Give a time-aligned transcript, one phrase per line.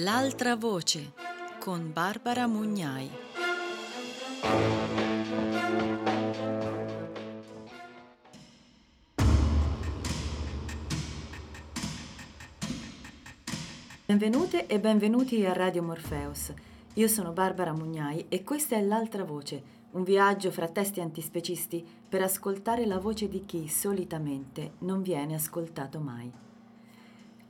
[0.00, 1.12] L'altra voce
[1.58, 3.10] con Barbara Mugnai.
[14.04, 16.52] Benvenute e benvenuti a Radio Morpheus.
[16.94, 19.60] Io sono Barbara Mugnai e questa è L'altra voce,
[19.92, 25.98] un viaggio fra testi antispecisti per ascoltare la voce di chi solitamente non viene ascoltato
[25.98, 26.46] mai.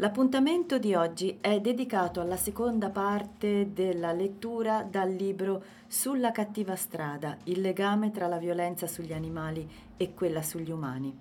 [0.00, 7.36] L'appuntamento di oggi è dedicato alla seconda parte della lettura dal libro Sulla cattiva strada,
[7.44, 11.12] il legame tra la violenza sugli animali e quella sugli umani,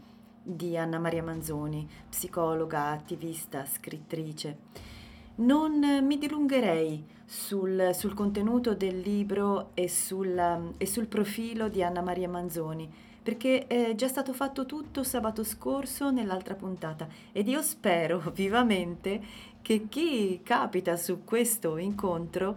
[0.43, 4.57] di Anna Maria Manzoni, psicologa, attivista, scrittrice.
[5.37, 12.03] Non mi dilungherei sul, sul contenuto del libro e sul, e sul profilo di Anna
[12.03, 12.87] Maria Manzoni,
[13.27, 19.21] perché è già stato fatto tutto sabato scorso nell'altra puntata ed io spero vivamente
[19.61, 22.55] che chi capita su questo incontro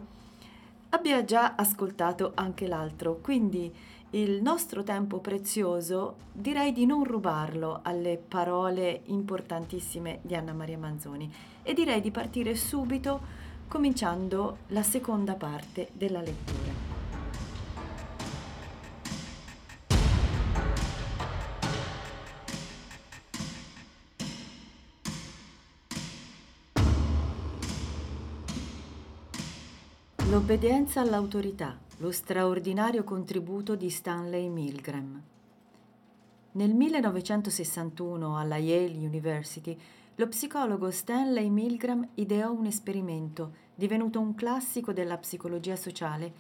[0.91, 3.75] abbia già ascoltato anche l'altro, quindi
[4.11, 11.29] il nostro tempo prezioso direi di non rubarlo alle parole importantissime di Anna Maria Manzoni
[11.65, 13.21] e direi di partire subito
[13.67, 16.90] cominciando la seconda parte della lettura.
[30.31, 35.21] L'obbedienza all'autorità, lo straordinario contributo di Stanley Milgram.
[36.53, 39.77] Nel 1961 alla Yale University
[40.15, 46.33] lo psicologo Stanley Milgram ideò un esperimento, divenuto un classico della psicologia sociale,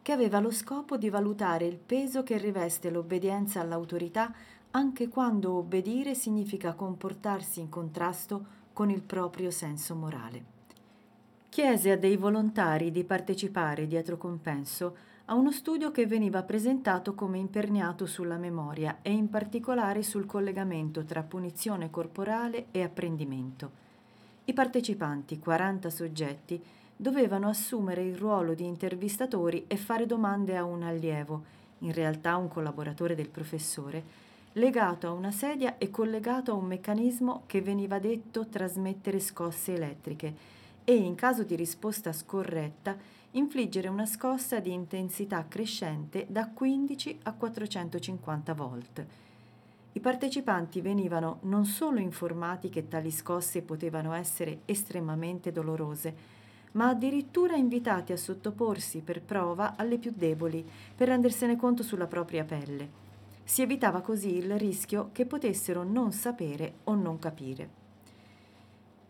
[0.00, 4.32] che aveva lo scopo di valutare il peso che riveste l'obbedienza all'autorità
[4.70, 10.53] anche quando obbedire significa comportarsi in contrasto con il proprio senso morale
[11.54, 17.38] chiese a dei volontari di partecipare dietro compenso a uno studio che veniva presentato come
[17.38, 23.70] imperniato sulla memoria e in particolare sul collegamento tra punizione corporale e apprendimento.
[24.46, 26.60] I partecipanti, 40 soggetti,
[26.96, 31.44] dovevano assumere il ruolo di intervistatori e fare domande a un allievo,
[31.78, 34.02] in realtà un collaboratore del professore,
[34.54, 40.53] legato a una sedia e collegato a un meccanismo che veniva detto trasmettere scosse elettriche
[40.84, 42.96] e, in caso di risposta scorretta,
[43.32, 49.06] infliggere una scossa di intensità crescente da 15 a 450 volt.
[49.92, 56.32] I partecipanti venivano non solo informati che tali scosse potevano essere estremamente dolorose,
[56.72, 62.44] ma addirittura invitati a sottoporsi per prova alle più deboli per rendersene conto sulla propria
[62.44, 63.02] pelle.
[63.44, 67.83] Si evitava così il rischio che potessero non sapere o non capire.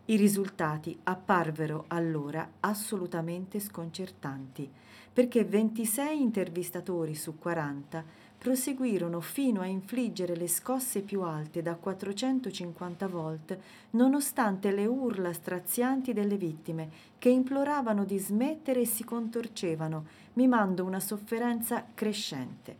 [0.07, 4.69] I risultati apparvero allora assolutamente sconcertanti,
[5.11, 8.03] perché 26 intervistatori su 40
[8.37, 13.57] proseguirono fino a infliggere le scosse più alte da 450 volt,
[13.91, 16.87] nonostante le urla strazianti delle vittime,
[17.17, 22.77] che imploravano di smettere e si contorcevano, mimando una sofferenza crescente.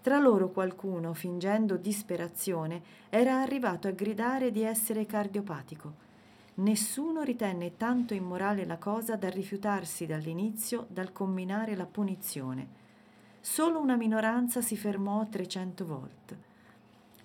[0.00, 6.04] Tra loro qualcuno, fingendo disperazione, era arrivato a gridare di essere cardiopatico.
[6.56, 12.82] Nessuno ritenne tanto immorale la cosa da rifiutarsi dall'inizio dal combinare la punizione.
[13.40, 16.36] Solo una minoranza si fermò a 300 volt.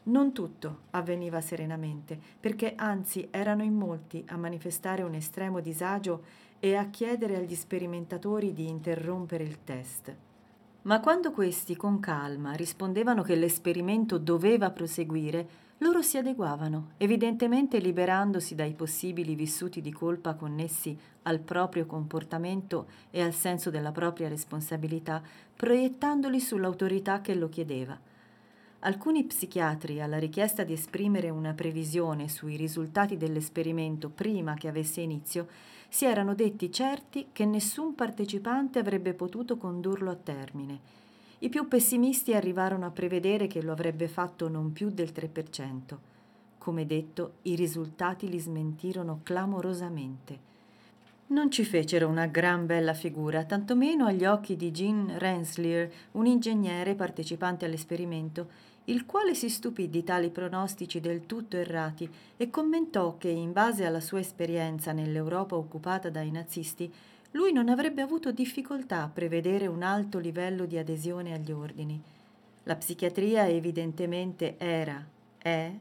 [0.03, 6.23] Non tutto avveniva serenamente, perché anzi erano in molti a manifestare un estremo disagio
[6.59, 10.15] e a chiedere agli sperimentatori di interrompere il test.
[10.81, 18.53] Ma quando questi con calma rispondevano che l'esperimento doveva proseguire, loro si adeguavano, evidentemente liberandosi
[18.53, 25.21] dai possibili vissuti di colpa connessi al proprio comportamento e al senso della propria responsabilità,
[25.55, 27.97] proiettandoli sull'autorità che lo chiedeva.
[28.79, 35.47] Alcuni psichiatri, alla richiesta di esprimere una previsione sui risultati dell'esperimento prima che avesse inizio,
[35.87, 41.07] si erano detti certi che nessun partecipante avrebbe potuto condurlo a termine
[41.39, 45.97] i più pessimisti arrivarono a prevedere che lo avrebbe fatto non più del 3%.
[46.57, 50.47] Come detto, i risultati li smentirono clamorosamente.
[51.27, 56.95] Non ci fecero una gran bella figura, tantomeno agli occhi di Gene Rensselaer, un ingegnere
[56.95, 58.49] partecipante all'esperimento,
[58.85, 63.85] il quale si stupì di tali pronostici del tutto errati e commentò che, in base
[63.85, 66.91] alla sua esperienza nell'Europa occupata dai nazisti,
[67.31, 72.01] lui non avrebbe avuto difficoltà a prevedere un alto livello di adesione agli ordini.
[72.63, 75.05] La psichiatria evidentemente era,
[75.37, 75.71] è,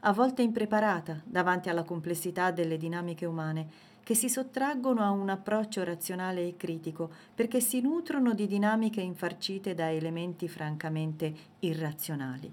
[0.00, 5.82] a volte impreparata davanti alla complessità delle dinamiche umane, che si sottraggono a un approccio
[5.82, 12.48] razionale e critico perché si nutrono di dinamiche infarcite da elementi francamente irrazionali.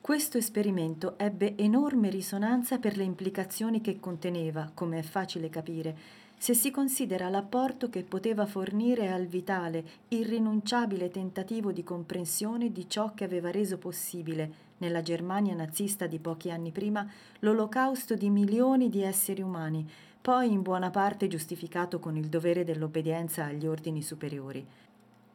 [0.00, 5.96] Questo esperimento ebbe enorme risonanza per le implicazioni che conteneva, come è facile capire,
[6.38, 13.14] se si considera l'apporto che poteva fornire al vitale, irrinunciabile tentativo di comprensione di ciò
[13.14, 17.08] che aveva reso possibile, nella Germania nazista di pochi anni prima,
[17.40, 19.88] l'olocausto di milioni di esseri umani,
[20.20, 24.64] poi in buona parte giustificato con il dovere dell'obbedienza agli ordini superiori.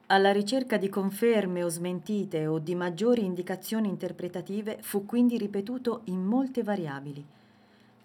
[0.08, 6.22] Alla ricerca di conferme o smentite o di maggiori indicazioni interpretative fu quindi ripetuto in
[6.22, 7.26] molte variabili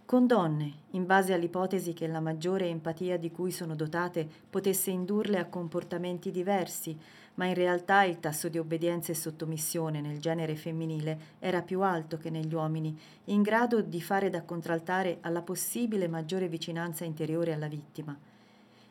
[0.07, 5.37] con donne, in base all'ipotesi che la maggiore empatia di cui sono dotate potesse indurle
[5.37, 6.97] a comportamenti diversi,
[7.35, 12.19] ma in realtà il tasso di obbedienza e sottomissione nel genere femminile era più alto
[12.19, 17.69] che negli uomini, in grado di fare da contraltare alla possibile maggiore vicinanza interiore alla
[17.69, 18.17] vittima.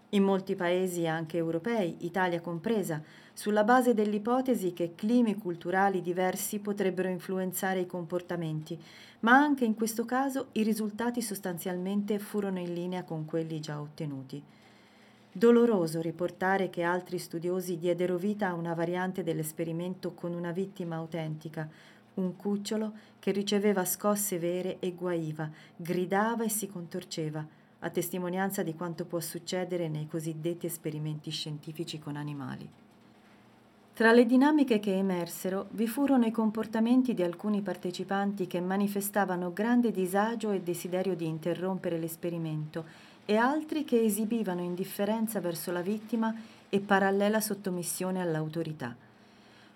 [0.10, 3.02] In molti paesi, anche europei, Italia compresa,
[3.36, 8.82] sulla base dell'ipotesi che climi culturali diversi potrebbero influenzare i comportamenti,
[9.20, 14.42] ma anche in questo caso i risultati sostanzialmente furono in linea con quelli già ottenuti.
[15.30, 21.70] Doloroso riportare che altri studiosi diedero vita a una variante dell'esperimento con una vittima autentica,
[22.14, 27.46] un cucciolo che riceveva scosse vere e guaiva, gridava e si contorceva,
[27.80, 32.85] a testimonianza di quanto può succedere nei cosiddetti esperimenti scientifici con animali.
[33.96, 39.92] Tra le dinamiche che emersero vi furono i comportamenti di alcuni partecipanti che manifestavano grande
[39.92, 42.84] disagio e desiderio di interrompere l'esperimento
[43.24, 46.36] e altri che esibivano indifferenza verso la vittima
[46.68, 49.05] e parallela sottomissione all'autorità.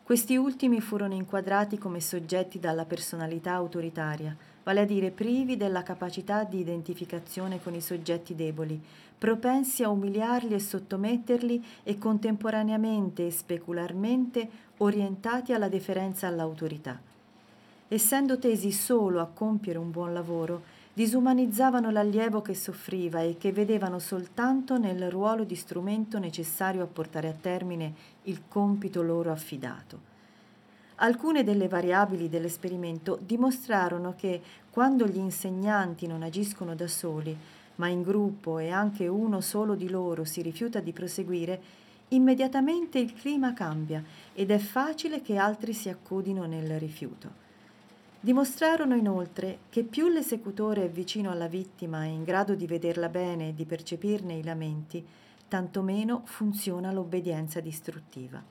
[0.10, 6.44] Questi ultimi furono inquadrati come soggetti dalla personalità autoritaria, vale a dire privi della capacità
[6.46, 8.82] di identificazione con i soggetti deboli,
[9.16, 17.00] propensi a umiliarli e sottometterli e contemporaneamente e specularmente orientati alla deferenza all'autorità.
[17.88, 20.64] Essendo tesi solo a compiere un buon lavoro,
[21.00, 27.30] disumanizzavano l'allievo che soffriva e che vedevano soltanto nel ruolo di strumento necessario a portare
[27.30, 27.94] a termine
[28.24, 29.98] il compito loro affidato.
[30.96, 37.34] Alcune delle variabili dell'esperimento dimostrarono che quando gli insegnanti non agiscono da soli,
[37.75, 41.62] ma in gruppo e anche uno solo di loro si rifiuta di proseguire,
[42.10, 44.04] immediatamente il clima cambia
[44.34, 47.48] ed è facile che altri si accudino nel rifiuto.
[48.21, 53.50] Dimostrarono inoltre che più l'esecutore è vicino alla vittima e in grado di vederla bene
[53.50, 55.06] e di percepirne i lamenti,
[55.48, 58.44] tanto meno funziona l'obbedienza distruttiva.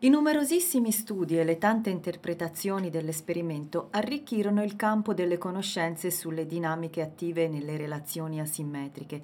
[0.00, 7.00] I numerosissimi studi e le tante interpretazioni dell'esperimento arricchirono il campo delle conoscenze sulle dinamiche
[7.00, 9.22] attive nelle relazioni asimmetriche.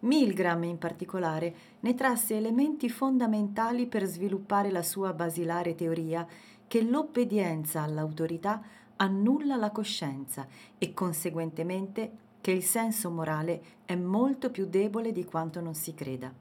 [0.00, 6.26] Milgram in particolare ne trasse elementi fondamentali per sviluppare la sua basilare teoria
[6.68, 8.62] che l'obbedienza all'autorità
[8.96, 10.46] annulla la coscienza
[10.78, 16.32] e conseguentemente che il senso morale è molto più debole di quanto non si creda.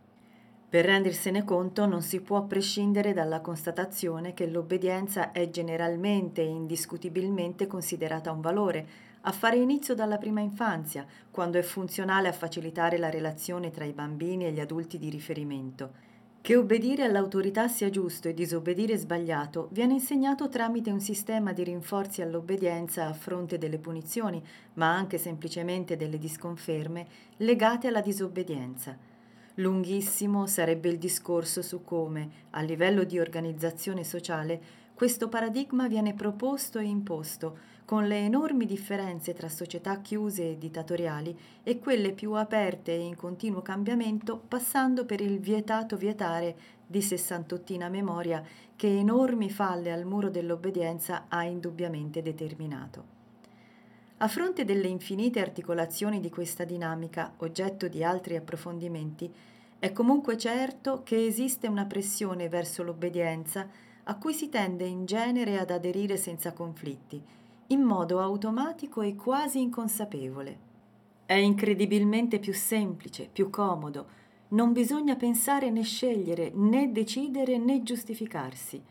[0.67, 7.65] Per rendersene conto non si può prescindere dalla constatazione che l'obbedienza è generalmente e indiscutibilmente
[7.65, 8.87] considerata un valore,
[9.21, 13.93] a fare inizio dalla prima infanzia, quando è funzionale a facilitare la relazione tra i
[13.93, 16.04] bambini e gli adulti di riferimento.
[16.45, 22.21] Che obbedire all'autorità sia giusto e disobbedire sbagliato viene insegnato tramite un sistema di rinforzi
[22.21, 24.39] all'obbedienza a fronte delle punizioni,
[24.73, 28.95] ma anche semplicemente delle disconferme legate alla disobbedienza.
[29.55, 34.61] Lunghissimo sarebbe il discorso su come, a livello di organizzazione sociale,
[34.93, 41.37] questo paradigma viene proposto e imposto, con le enormi differenze tra società chiuse e dittatoriali
[41.61, 46.55] e quelle più aperte e in continuo cambiamento, passando per il vietato vietare
[46.87, 48.43] di sessantottina memoria
[48.75, 53.13] che enormi falle al muro dell'obbedienza ha indubbiamente determinato.
[54.17, 59.31] A fronte delle infinite articolazioni di questa dinamica, oggetto di altri approfondimenti,
[59.77, 63.67] è comunque certo che esiste una pressione verso l'obbedienza
[64.05, 67.21] a cui si tende in genere ad aderire senza conflitti,
[67.67, 70.59] in modo automatico e quasi inconsapevole.
[71.25, 78.81] È incredibilmente più semplice, più comodo, non bisogna pensare né scegliere, né decidere né giustificarsi.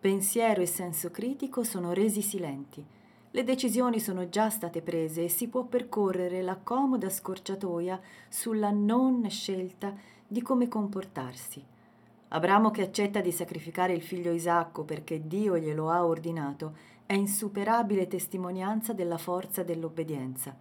[0.00, 2.84] Pensiero e senso critico sono resi silenti.
[3.30, 9.28] Le decisioni sono già state prese e si può percorrere la comoda scorciatoia sulla non
[9.28, 9.94] scelta
[10.26, 11.62] di come comportarsi.
[12.28, 18.06] Abramo che accetta di sacrificare il figlio Isacco perché Dio glielo ha ordinato, è insuperabile
[18.06, 20.56] testimonianza della forza dell'obbedienza.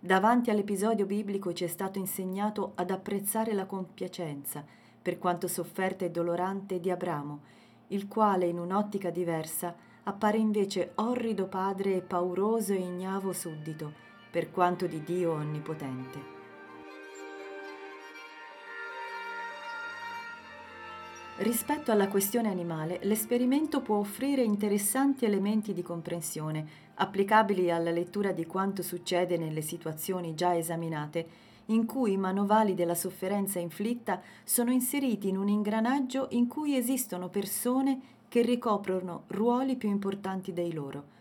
[0.00, 4.64] Davanti all'episodio biblico ci è stato insegnato ad apprezzare la compiacenza,
[5.02, 7.40] per quanto sofferta e dolorante, di Abramo,
[7.88, 9.74] il quale in un'ottica diversa
[10.04, 13.92] appare invece orrido padre e pauroso e ignavo suddito,
[14.30, 16.33] per quanto di Dio onnipotente.
[21.36, 26.64] Rispetto alla questione animale, l'esperimento può offrire interessanti elementi di comprensione,
[26.94, 31.26] applicabili alla lettura di quanto succede nelle situazioni già esaminate,
[31.66, 37.28] in cui i manovali della sofferenza inflitta sono inseriti in un ingranaggio in cui esistono
[37.28, 41.12] persone che ricoprono ruoli più importanti dei loro.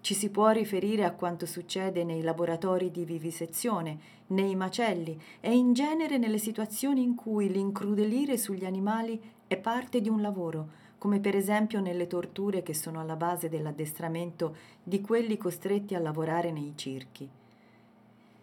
[0.00, 5.72] Ci si può riferire a quanto succede nei laboratori di vivisezione, nei macelli e in
[5.72, 11.34] genere nelle situazioni in cui l'incrudelire sugli animali è parte di un lavoro, come per
[11.34, 17.28] esempio nelle torture che sono alla base dell'addestramento di quelli costretti a lavorare nei circhi.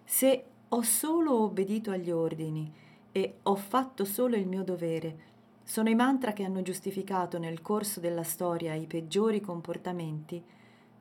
[0.04, 2.70] Se ho solo obbedito agli ordini
[3.14, 5.18] e ho fatto solo il mio dovere,
[5.64, 10.44] sono i mantra che hanno giustificato nel corso della storia i peggiori comportamenti,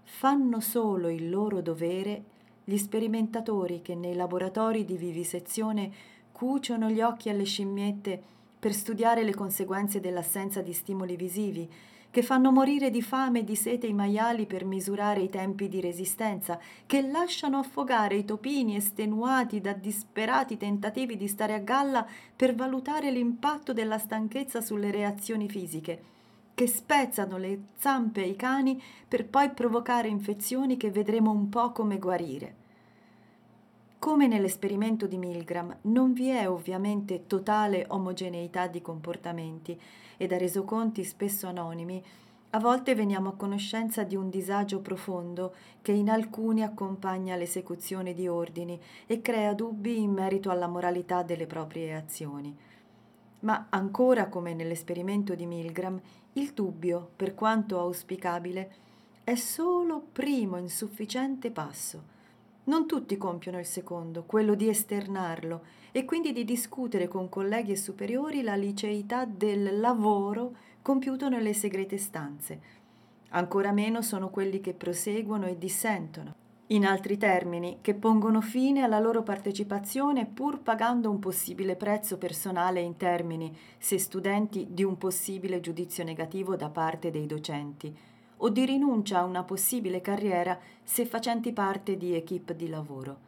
[0.04, 2.22] fanno solo il loro dovere
[2.62, 5.90] gli sperimentatori che nei laboratori di vivisezione
[6.30, 8.34] cuciono gli occhi alle scimmiette
[8.66, 11.70] per studiare le conseguenze dell'assenza di stimoli visivi,
[12.10, 15.80] che fanno morire di fame e di sete i maiali per misurare i tempi di
[15.80, 22.04] resistenza, che lasciano affogare i topini estenuati da disperati tentativi di stare a galla
[22.34, 26.02] per valutare l'impatto della stanchezza sulle reazioni fisiche,
[26.52, 32.00] che spezzano le zampe ai cani per poi provocare infezioni che vedremo un po' come
[32.00, 32.65] guarire.
[33.98, 39.80] Come nell'esperimento di Milgram, non vi è ovviamente totale omogeneità di comportamenti
[40.16, 42.02] e da resoconti spesso anonimi
[42.50, 48.28] a volte veniamo a conoscenza di un disagio profondo che in alcuni accompagna l'esecuzione di
[48.28, 52.56] ordini e crea dubbi in merito alla moralità delle proprie azioni.
[53.40, 56.00] Ma ancora come nell'esperimento di Milgram,
[56.34, 58.74] il dubbio, per quanto auspicabile,
[59.24, 62.14] è solo primo insufficiente passo
[62.66, 67.76] non tutti compiono il secondo, quello di esternarlo e quindi di discutere con colleghi e
[67.76, 72.60] superiori la liceità del lavoro compiuto nelle segrete stanze.
[73.30, 76.34] Ancora meno sono quelli che proseguono e dissentono.
[76.70, 82.80] In altri termini, che pongono fine alla loro partecipazione pur pagando un possibile prezzo personale
[82.80, 87.96] in termini, se studenti, di un possibile giudizio negativo da parte dei docenti
[88.38, 93.24] o di rinuncia a una possibile carriera se facenti parte di equip di lavoro.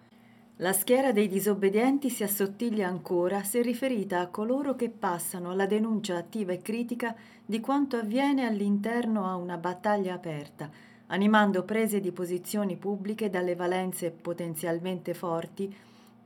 [0.61, 6.17] La schiera dei disobbedienti si assottiglia ancora se riferita a coloro che passano alla denuncia
[6.17, 7.15] attiva e critica
[7.47, 10.69] di quanto avviene all'interno a una battaglia aperta,
[11.07, 15.73] animando prese di posizioni pubbliche dalle valenze potenzialmente forti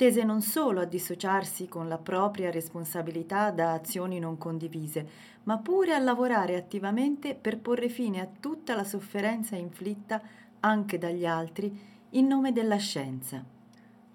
[0.02, 5.06] tese non solo a dissociarsi con la propria responsabilità da azioni non condivise,
[5.44, 10.21] ma pure a lavorare attivamente per porre fine a tutta la sofferenza inflitta
[10.59, 11.78] anche dagli altri
[12.11, 13.44] in nome della scienza.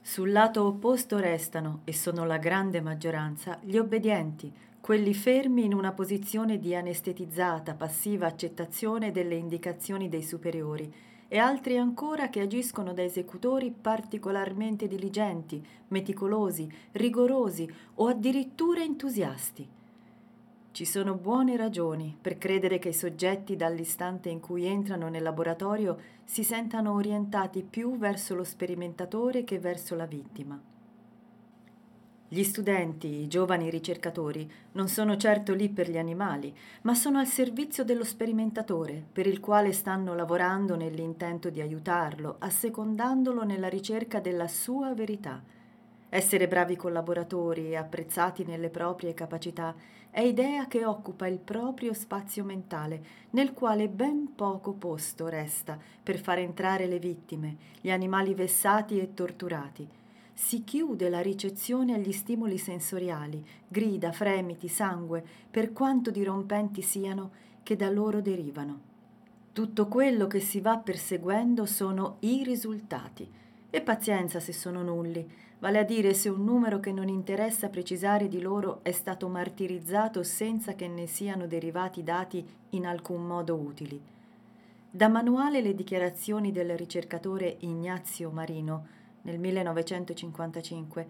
[0.01, 4.51] Sul lato opposto restano, e sono la grande maggioranza, gli obbedienti,
[4.82, 10.94] quelli fermi in una posizione di anestetizzata, passiva accettazione delle indicazioni dei superiori,
[11.27, 19.67] e altri ancora che agiscono da esecutori particolarmente diligenti, meticolosi, rigorosi o addirittura entusiasti.
[20.72, 25.98] Ci sono buone ragioni per credere che i soggetti dall'istante in cui entrano nel laboratorio
[26.24, 30.76] si sentano orientati più verso lo sperimentatore che verso la vittima.
[32.29, 37.25] Gli studenti, i giovani ricercatori, non sono certo lì per gli animali, ma sono al
[37.25, 44.50] servizio dello sperimentatore, per il quale stanno lavorando nell'intento di aiutarlo, assecondandolo nella ricerca della
[44.50, 45.41] sua verità.
[46.10, 49.74] Essere bravi collaboratori e apprezzati nelle proprie capacità
[50.10, 56.19] è idea che occupa il proprio spazio mentale, nel quale ben poco posto resta per
[56.19, 59.97] far entrare le vittime, gli animali vessati e torturati
[60.38, 67.32] si chiude la ricezione agli stimoli sensoriali, grida, fremiti, sangue, per quanto dirompenti siano,
[67.63, 68.79] che da loro derivano.
[69.51, 73.27] Tutto quello che si va perseguendo sono i risultati.
[73.67, 75.27] E pazienza se sono nulli,
[75.58, 80.22] vale a dire se un numero che non interessa precisare di loro è stato martirizzato
[80.22, 84.00] senza che ne siano derivati dati in alcun modo utili.
[84.91, 88.96] Da manuale le dichiarazioni del ricercatore Ignazio Marino
[89.27, 91.07] nel 1955,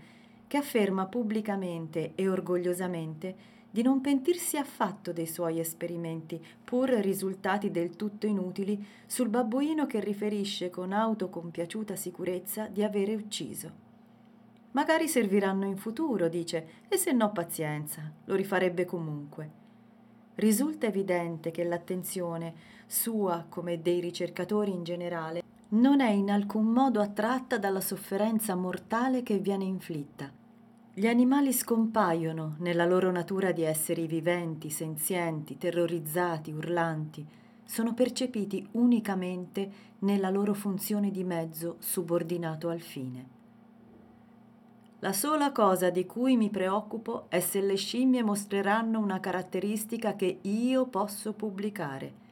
[0.48, 7.96] che afferma pubblicamente e orgogliosamente di non pentirsi affatto dei suoi esperimenti, pur risultati del
[7.96, 13.86] tutto inutili, sul babbuino che riferisce con autocompiaciuta sicurezza di avere ucciso.
[14.72, 19.66] Magari serviranno in futuro, dice, e se no pazienza, lo rifarebbe comunque.
[20.36, 22.54] Risulta evidente che l'attenzione,
[22.88, 29.22] sua come dei ricercatori in generale, non è in alcun modo attratta dalla sofferenza mortale
[29.22, 30.32] che viene inflitta.
[30.94, 37.26] Gli animali scompaiono nella loro natura di esseri viventi, senzienti, terrorizzati, urlanti,
[37.66, 39.70] sono percepiti unicamente
[40.00, 43.36] nella loro funzione di mezzo subordinato al fine.
[45.00, 50.40] La sola cosa di cui mi preoccupo è se le scimmie mostreranno una caratteristica che
[50.42, 52.26] io posso pubblicare,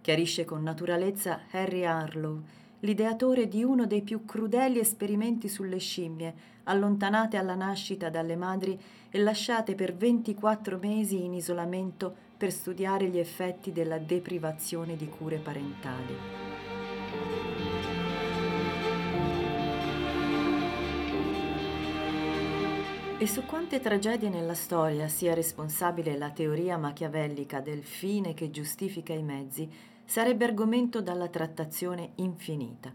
[0.00, 2.42] chiarisce con naturalezza Harry Harlow,
[2.80, 6.34] l'ideatore di uno dei più crudeli esperimenti sulle scimmie,
[6.64, 8.78] allontanate alla nascita dalle madri
[9.10, 15.36] e lasciate per 24 mesi in isolamento per studiare gli effetti della deprivazione di cure
[15.38, 16.79] parentali.
[23.22, 29.12] E su quante tragedie nella storia sia responsabile la teoria machiavellica del fine che giustifica
[29.12, 29.70] i mezzi,
[30.06, 32.90] sarebbe argomento dalla trattazione infinita.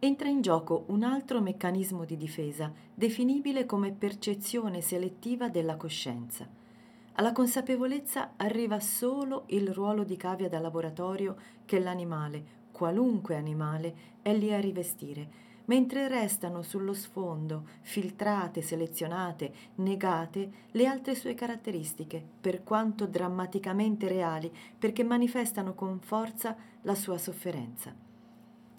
[0.00, 6.44] Entra in gioco un altro meccanismo di difesa, definibile come percezione selettiva della coscienza.
[7.12, 14.34] Alla consapevolezza arriva solo il ruolo di cavia da laboratorio che l'animale, qualunque animale, è
[14.34, 22.64] lì a rivestire, mentre restano sullo sfondo, filtrate, selezionate, negate, le altre sue caratteristiche, per
[22.64, 27.94] quanto drammaticamente reali, perché manifestano con forza la sua sofferenza.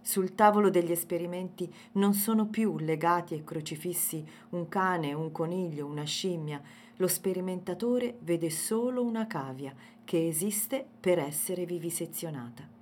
[0.02, 6.06] Sul tavolo degli esperimenti non sono più legati e crocifissi un cane, un coniglio, una
[6.06, 6.62] scimmia.
[6.96, 12.79] Lo sperimentatore vede solo una cavia che esiste per essere vivisezionata.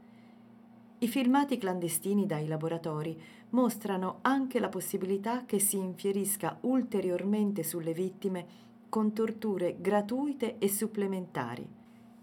[1.00, 3.16] I filmati clandestini dai laboratori
[3.52, 11.68] mostrano anche la possibilità che si infierisca ulteriormente sulle vittime con torture gratuite e supplementari.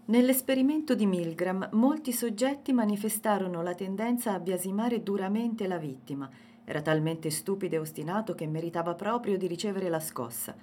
[0.07, 6.29] Nell'esperimento di Milgram molti soggetti manifestarono la tendenza a biasimare duramente la vittima.
[6.65, 10.53] Era talmente stupido e ostinato che meritava proprio di ricevere la scossa,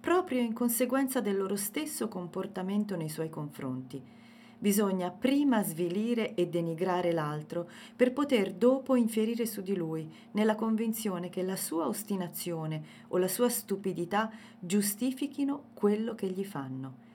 [0.00, 4.16] proprio in conseguenza del loro stesso comportamento nei suoi confronti.
[4.60, 11.28] Bisogna prima svilire e denigrare l'altro per poter dopo infierire su di lui, nella convinzione
[11.28, 17.06] che la sua ostinazione o la sua stupidità giustifichino quello che gli fanno.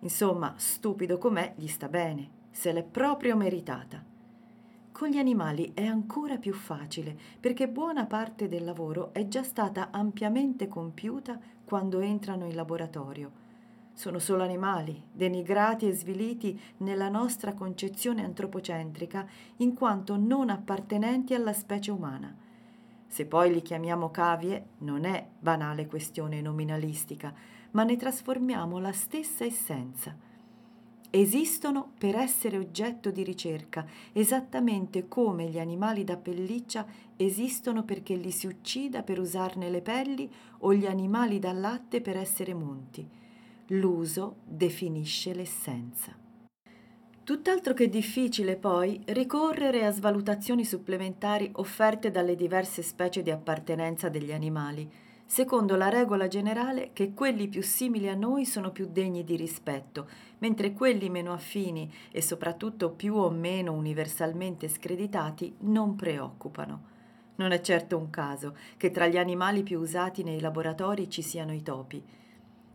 [0.00, 4.02] Insomma, stupido com'è, gli sta bene, se l'è proprio meritata.
[4.90, 9.90] Con gli animali è ancora più facile perché buona parte del lavoro è già stata
[9.90, 13.44] ampiamente compiuta quando entrano in laboratorio
[13.96, 21.54] sono solo animali, denigrati e sviliti nella nostra concezione antropocentrica, in quanto non appartenenti alla
[21.54, 22.36] specie umana.
[23.06, 27.32] Se poi li chiamiamo cavie, non è banale questione nominalistica,
[27.70, 30.14] ma ne trasformiamo la stessa essenza.
[31.08, 36.84] Esistono per essere oggetto di ricerca, esattamente come gli animali da pelliccia
[37.16, 42.18] esistono perché li si uccida per usarne le pelli o gli animali da latte per
[42.18, 43.24] essere monti
[43.68, 46.16] l'uso definisce l'essenza.
[47.24, 54.32] Tutt'altro che difficile poi ricorrere a svalutazioni supplementari offerte dalle diverse specie di appartenenza degli
[54.32, 54.88] animali,
[55.26, 60.08] secondo la regola generale che quelli più simili a noi sono più degni di rispetto,
[60.38, 66.94] mentre quelli meno affini e soprattutto più o meno universalmente screditati non preoccupano.
[67.38, 71.52] Non è certo un caso che tra gli animali più usati nei laboratori ci siano
[71.52, 72.00] i topi.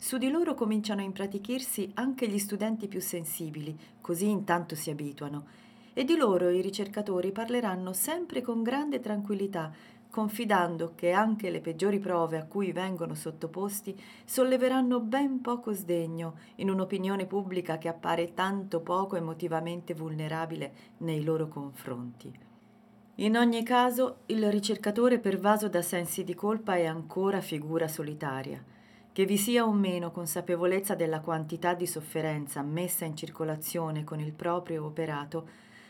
[0.03, 5.45] Su di loro cominciano a impratichirsi anche gli studenti più sensibili, così intanto si abituano,
[5.93, 9.71] e di loro i ricercatori parleranno sempre con grande tranquillità,
[10.09, 16.71] confidando che anche le peggiori prove a cui vengono sottoposti solleveranno ben poco sdegno in
[16.71, 22.33] un'opinione pubblica che appare tanto poco emotivamente vulnerabile nei loro confronti.
[23.17, 28.79] In ogni caso, il ricercatore pervaso da sensi di colpa è ancora figura solitaria.
[29.13, 34.31] Che vi sia o meno consapevolezza della quantità di sofferenza messa in circolazione con il
[34.31, 35.47] proprio operato,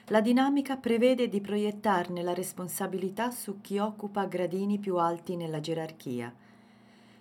[0.07, 6.34] la dinamica prevede di proiettarne la responsabilità su chi occupa gradini più alti nella gerarchia.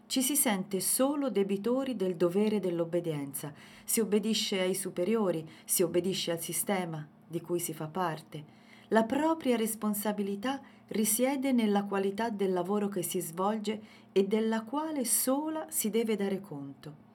[0.07, 3.53] Ci si sente solo debitori del dovere dell'obbedienza,
[3.85, 8.59] si obbedisce ai superiori, si obbedisce al sistema di cui si fa parte.
[8.89, 10.61] La propria responsabilità
[10.91, 13.81] risiede nella qualità del lavoro che si svolge
[14.13, 17.09] e della quale sola si deve dare conto.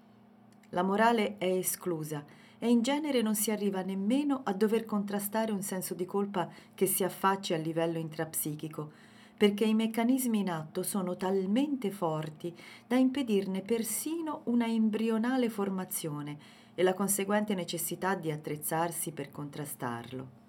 [0.69, 2.23] la morale è esclusa
[2.59, 6.85] e in genere non si arriva nemmeno a dover contrastare un senso di colpa che
[6.85, 8.91] si affacci a livello intrapsichico,
[9.37, 12.53] perché i meccanismi in atto sono talmente forti
[12.87, 16.37] da impedirne persino una embrionale formazione
[16.73, 20.44] e la conseguente necessità di attrezzarsi per contrastarlo.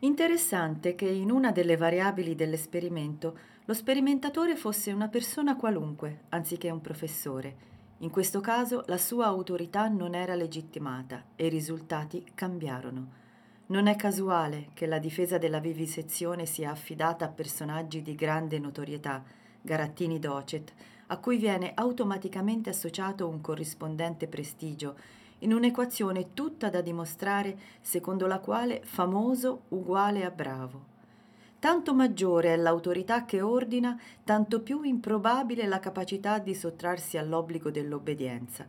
[0.00, 6.80] Interessante che in una delle variabili dell'esperimento lo sperimentatore fosse una persona qualunque, anziché un
[6.80, 7.66] professore.
[7.98, 13.16] In questo caso la sua autorità non era legittimata e i risultati cambiarono.
[13.66, 19.24] Non è casuale che la difesa della vivisezione sia affidata a personaggi di grande notorietà,
[19.60, 20.72] Garattini Docet,
[21.08, 24.96] a cui viene automaticamente associato un corrispondente prestigio
[25.40, 30.96] in un'equazione tutta da dimostrare secondo la quale famoso uguale a bravo.
[31.58, 38.66] Tanto maggiore è l'autorità che ordina, tanto più improbabile la capacità di sottrarsi all'obbligo dell'obbedienza.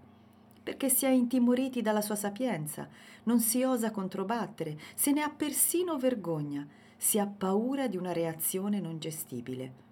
[0.63, 2.87] Perché si è intimoriti dalla sua sapienza,
[3.23, 8.79] non si osa controbattere, se ne ha persino vergogna, si ha paura di una reazione
[8.79, 9.87] non gestibile.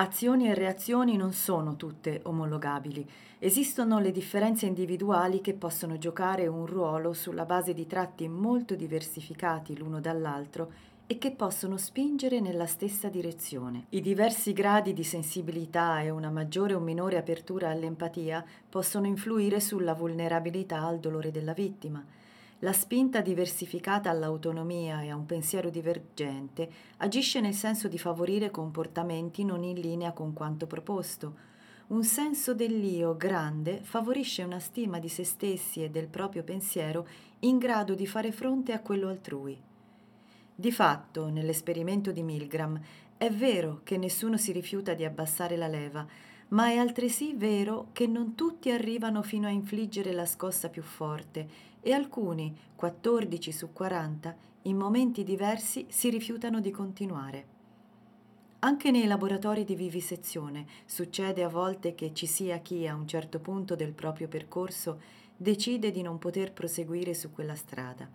[0.00, 3.04] Azioni e reazioni non sono tutte omologabili.
[3.40, 9.76] Esistono le differenze individuali che possono giocare un ruolo sulla base di tratti molto diversificati
[9.76, 10.70] l'uno dall'altro
[11.04, 13.86] e che possono spingere nella stessa direzione.
[13.88, 19.94] I diversi gradi di sensibilità e una maggiore o minore apertura all'empatia possono influire sulla
[19.94, 22.04] vulnerabilità al dolore della vittima.
[22.62, 29.44] La spinta diversificata all'autonomia e a un pensiero divergente agisce nel senso di favorire comportamenti
[29.44, 31.46] non in linea con quanto proposto.
[31.88, 37.06] Un senso dell'io grande favorisce una stima di se stessi e del proprio pensiero
[37.40, 39.56] in grado di fare fronte a quello altrui.
[40.52, 42.80] Di fatto, nell'esperimento di Milgram,
[43.16, 46.04] è vero che nessuno si rifiuta di abbassare la leva,
[46.48, 51.67] ma è altresì vero che non tutti arrivano fino a infliggere la scossa più forte
[51.80, 57.56] e alcuni, 14 su 40, in momenti diversi si rifiutano di continuare.
[58.60, 63.38] Anche nei laboratori di vivisezione succede a volte che ci sia chi a un certo
[63.38, 65.00] punto del proprio percorso
[65.36, 68.08] decide di non poter proseguire su quella strada.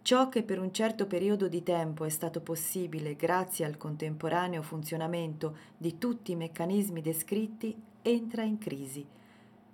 [0.00, 5.56] Ciò che per un certo periodo di tempo è stato possibile grazie al contemporaneo funzionamento
[5.76, 9.04] di tutti i meccanismi descritti entra in crisi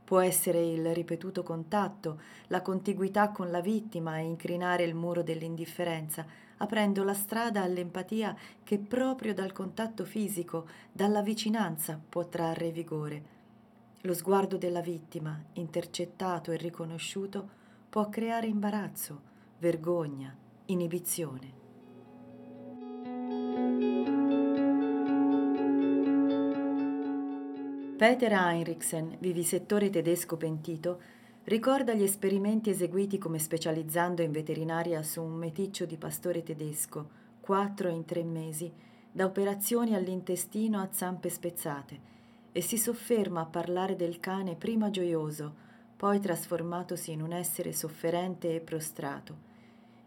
[0.05, 6.27] Può essere il ripetuto contatto, la contiguità con la vittima a incrinare il muro dell'indifferenza,
[6.59, 13.33] aprendo la strada all'empatia che proprio dal contatto fisico, dalla vicinanza può trarre vigore.
[14.03, 17.49] Lo sguardo della vittima, intercettato e riconosciuto,
[17.89, 19.21] può creare imbarazzo,
[19.59, 20.37] vergogna,
[20.67, 21.64] inibizione.
[27.97, 31.01] Peter Heinrichsen, vivisettore tedesco pentito,
[31.45, 37.09] ricorda gli esperimenti eseguiti come specializzando in veterinaria su un meticcio di pastore tedesco,
[37.41, 38.71] quattro in tre mesi,
[39.13, 42.01] da operazioni all'intestino a zampe spezzate,
[42.51, 45.55] e si sofferma a parlare del cane prima gioioso,
[45.97, 49.53] poi trasformatosi in un essere sofferente e prostrato.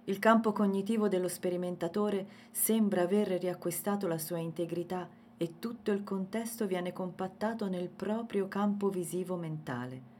[0.04, 6.66] Il campo cognitivo dello sperimentatore sembra aver riacquistato la sua integrità e tutto il contesto
[6.66, 10.16] viene compattato nel proprio campo visivo mentale.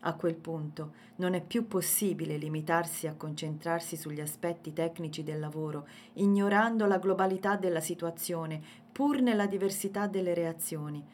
[0.00, 5.88] A quel punto non è più possibile limitarsi a concentrarsi sugli aspetti tecnici del lavoro,
[6.14, 11.04] ignorando la globalità della situazione, pur nella diversità delle reazioni.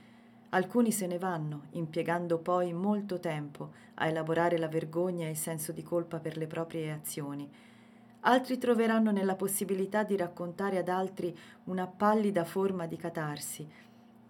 [0.51, 5.73] Alcuni se ne vanno, impiegando poi molto tempo a elaborare la vergogna e il senso
[5.73, 7.51] di colpa per le proprie azioni,
[8.25, 13.67] altri troveranno nella possibilità di raccontare ad altri una pallida forma di catarsi,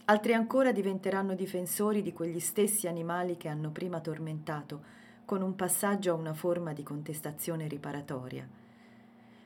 [0.07, 6.12] altri ancora diventeranno difensori di quegli stessi animali che hanno prima tormentato, con un passaggio
[6.12, 8.46] a una forma di contestazione riparatoria.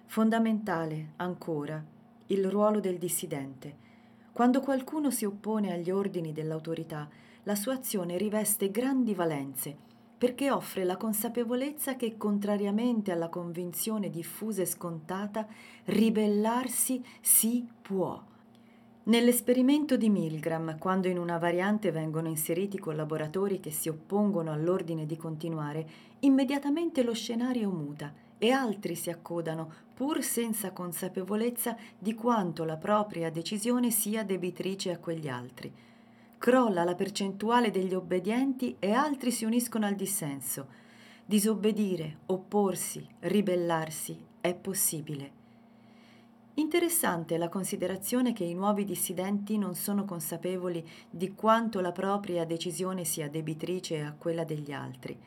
[0.07, 1.83] Fondamentale, ancora,
[2.29, 3.85] il ruolo del dissidente.
[4.33, 7.09] Quando qualcuno si oppone agli ordini dell'autorità,
[7.43, 9.86] la sua azione riveste grandi valenze
[10.19, 15.47] perché offre la consapevolezza che, contrariamente alla convinzione diffusa e scontata,
[15.85, 18.23] ribellarsi si può.
[19.05, 25.17] Nell'esperimento di Milgram, quando in una variante vengono inseriti collaboratori che si oppongono all'ordine di
[25.17, 25.87] continuare,
[26.21, 33.31] immediatamente lo scenario muta e altri si accodano, pur senza consapevolezza di quanto la propria
[33.31, 35.73] decisione sia debitrice a quegli altri
[36.38, 40.68] crolla la percentuale degli obbedienti e altri si uniscono al dissenso.
[41.25, 45.44] Disobbedire, opporsi, ribellarsi è possibile.
[46.55, 53.05] Interessante la considerazione che i nuovi dissidenti non sono consapevoli di quanto la propria decisione
[53.05, 55.18] sia debitrice a quella degli altri.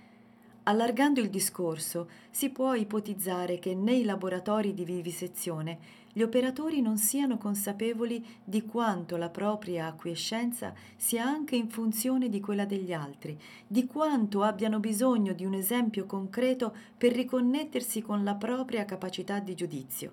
[0.69, 5.79] Allargando il discorso, si può ipotizzare che nei laboratori di vivisezione
[6.13, 12.39] gli operatori non siano consapevoli di quanto la propria acquiescenza sia anche in funzione di
[12.39, 18.35] quella degli altri, di quanto abbiano bisogno di un esempio concreto per riconnettersi con la
[18.35, 20.11] propria capacità di giudizio.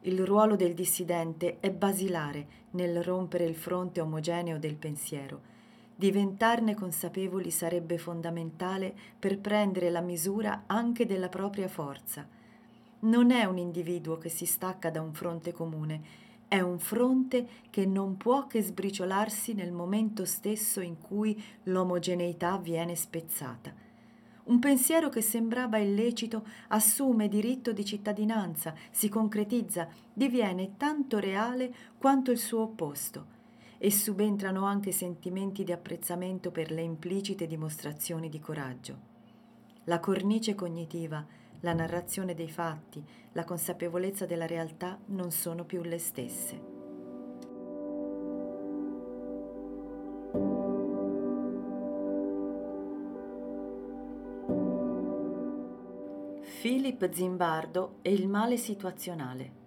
[0.00, 5.53] Il ruolo del dissidente è basilare nel rompere il fronte omogeneo del pensiero.
[5.96, 12.26] Diventarne consapevoli sarebbe fondamentale per prendere la misura anche della propria forza
[13.04, 17.84] non è un individuo che si stacca da un fronte comune, è un fronte che
[17.86, 23.72] non può che sbriciolarsi nel momento stesso in cui l'omogeneità viene spezzata.
[24.44, 32.30] Un pensiero che sembrava illecito assume diritto di cittadinanza, si concretizza, diviene tanto reale quanto
[32.30, 33.33] il suo opposto
[33.84, 38.98] e subentrano anche sentimenti di apprezzamento per le implicite dimostrazioni di coraggio.
[39.84, 41.22] La cornice cognitiva
[41.60, 46.72] la narrazione dei fatti, la consapevolezza della realtà non sono più le stesse.
[56.62, 59.63] Philip Zimbardo e il male situazionale.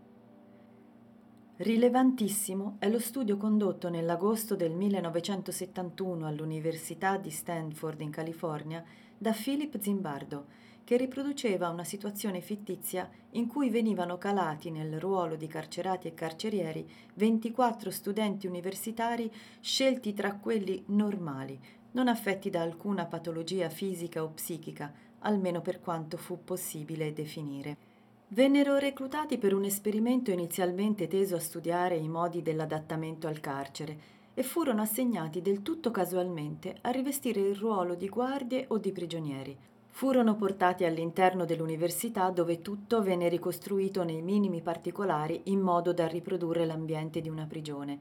[1.60, 8.84] Rilevantissimo è lo studio condotto nell'agosto del 1971 all'Università di Stanford in California
[9.18, 10.46] da Philip Zimbardo,
[10.84, 16.88] che riproduceva una situazione fittizia in cui venivano calati nel ruolo di carcerati e carcerieri
[17.16, 19.28] 24 studenti universitari
[19.60, 21.60] scelti tra quelli normali,
[21.94, 27.87] non affetti da alcuna patologia fisica o psichica, almeno per quanto fu possibile definire.
[28.30, 33.98] Vennero reclutati per un esperimento inizialmente teso a studiare i modi dell'adattamento al carcere
[34.34, 39.58] e furono assegnati del tutto casualmente a rivestire il ruolo di guardie o di prigionieri,
[39.92, 46.66] furono portati all'interno dell'università dove tutto venne ricostruito nei minimi particolari in modo da riprodurre
[46.66, 47.98] l'ambiente di una prigione.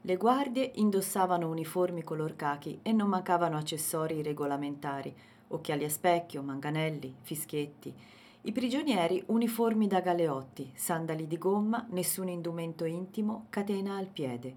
[0.00, 5.14] Le guardie indossavano uniformi color cachi e non mancavano accessori regolamentari,
[5.48, 8.16] occhiali a specchio, manganelli, fischietti.
[8.40, 14.54] I prigionieri uniformi da galeotti, sandali di gomma, nessun indumento intimo, catena al piede.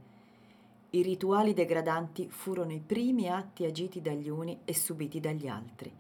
[0.91, 5.91] I rituali degradanti furono i primi atti agiti dagli uni e subiti dagli altri.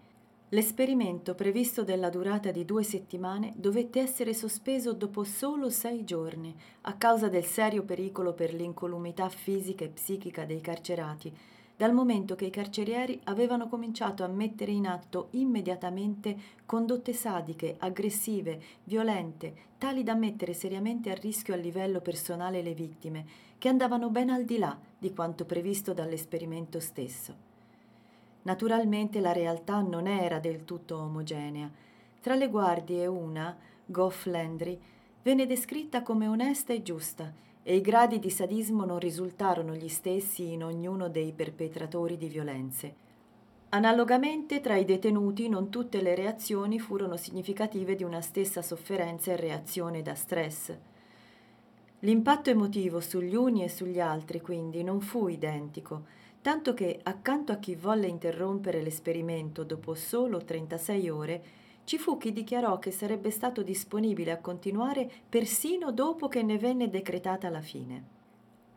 [0.49, 6.93] L'esperimento, previsto della durata di due settimane, dovette essere sospeso dopo solo sei giorni, a
[6.95, 11.35] causa del serio pericolo per l'incolumità fisica e psichica dei carcerati,
[11.81, 18.61] dal momento che i carcerieri avevano cominciato a mettere in atto immediatamente condotte sadiche, aggressive,
[18.83, 23.25] violente, tali da mettere seriamente a rischio a livello personale le vittime,
[23.57, 27.33] che andavano ben al di là di quanto previsto dall'esperimento stesso.
[28.43, 31.67] Naturalmente la realtà non era del tutto omogenea.
[32.21, 34.79] Tra le guardie una, Goff Landry,
[35.23, 40.51] venne descritta come onesta e giusta, e i gradi di sadismo non risultarono gli stessi
[40.51, 42.95] in ognuno dei perpetratori di violenze.
[43.69, 49.37] Analogamente tra i detenuti non tutte le reazioni furono significative di una stessa sofferenza e
[49.37, 50.75] reazione da stress.
[51.99, 56.05] L'impatto emotivo sugli uni e sugli altri quindi non fu identico,
[56.41, 61.43] tanto che accanto a chi volle interrompere l'esperimento dopo solo 36 ore,
[61.91, 66.89] ci fu chi dichiarò che sarebbe stato disponibile a continuare persino dopo che ne venne
[66.89, 68.03] decretata la fine.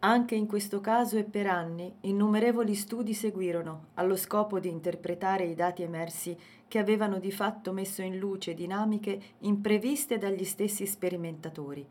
[0.00, 5.54] Anche in questo caso e per anni innumerevoli studi seguirono allo scopo di interpretare i
[5.54, 11.86] dati emersi che avevano di fatto messo in luce dinamiche impreviste dagli stessi sperimentatori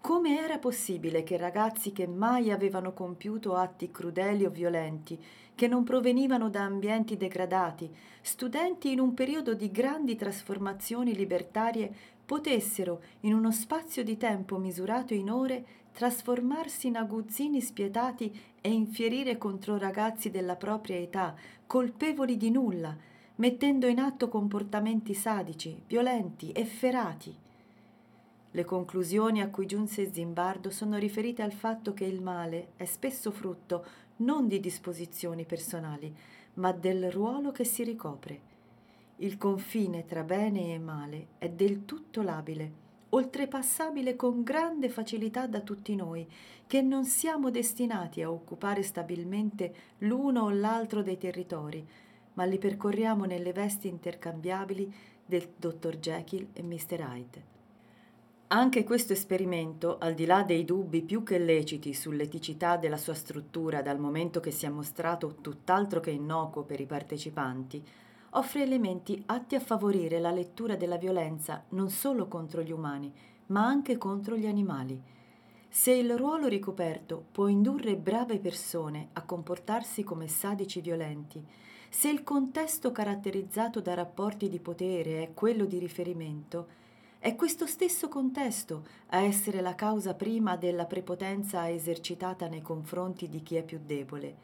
[0.00, 5.22] come era possibile che ragazzi che mai avevano compiuto atti crudeli o violenti,
[5.54, 11.92] che non provenivano da ambienti degradati, studenti in un periodo di grandi trasformazioni libertarie,
[12.24, 19.36] potessero, in uno spazio di tempo misurato in ore, trasformarsi in aguzzini spietati e infierire
[19.36, 21.34] contro ragazzi della propria età,
[21.66, 22.96] colpevoli di nulla,
[23.36, 27.48] mettendo in atto comportamenti sadici, violenti, efferati.
[28.52, 33.30] Le conclusioni a cui giunse Zimbardo sono riferite al fatto che il male è spesso
[33.30, 33.84] frutto
[34.16, 36.12] non di disposizioni personali,
[36.54, 38.48] ma del ruolo che si ricopre.
[39.16, 42.72] Il confine tra bene e male è del tutto labile,
[43.10, 46.26] oltrepassabile con grande facilità da tutti noi,
[46.66, 51.86] che non siamo destinati a occupare stabilmente l'uno o l'altro dei territori,
[52.34, 54.92] ma li percorriamo nelle vesti intercambiabili
[55.24, 57.00] del dottor Jekyll e Mr.
[57.00, 57.59] Hyde.
[58.52, 63.80] Anche questo esperimento, al di là dei dubbi più che leciti sull'eticità della sua struttura
[63.80, 67.80] dal momento che si è mostrato tutt'altro che innocuo per i partecipanti,
[68.30, 73.12] offre elementi atti a favorire la lettura della violenza non solo contro gli umani,
[73.46, 75.00] ma anche contro gli animali.
[75.68, 81.40] Se il ruolo ricoperto può indurre brave persone a comportarsi come sadici violenti,
[81.88, 86.78] se il contesto caratterizzato da rapporti di potere è quello di riferimento,
[87.22, 93.42] è questo stesso contesto a essere la causa prima della prepotenza esercitata nei confronti di
[93.42, 94.34] chi è più debole.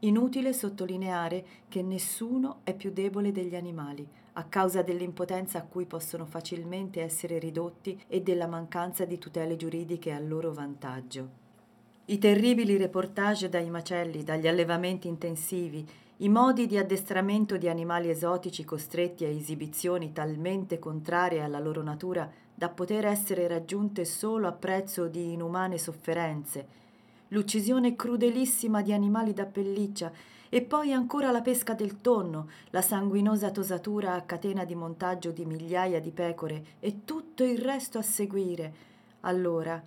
[0.00, 6.26] Inutile sottolineare che nessuno è più debole degli animali, a causa dell'impotenza a cui possono
[6.26, 11.42] facilmente essere ridotti e della mancanza di tutele giuridiche a loro vantaggio.
[12.06, 15.86] I terribili reportage dai macelli, dagli allevamenti intensivi,
[16.18, 22.30] i modi di addestramento di animali esotici costretti a esibizioni talmente contrarie alla loro natura
[22.54, 26.68] da poter essere raggiunte solo a prezzo di inumane sofferenze,
[27.28, 30.12] l'uccisione crudelissima di animali da pelliccia
[30.48, 35.44] e poi ancora la pesca del tonno, la sanguinosa tosatura a catena di montaggio di
[35.44, 38.72] migliaia di pecore e tutto il resto a seguire.
[39.22, 39.82] Allora,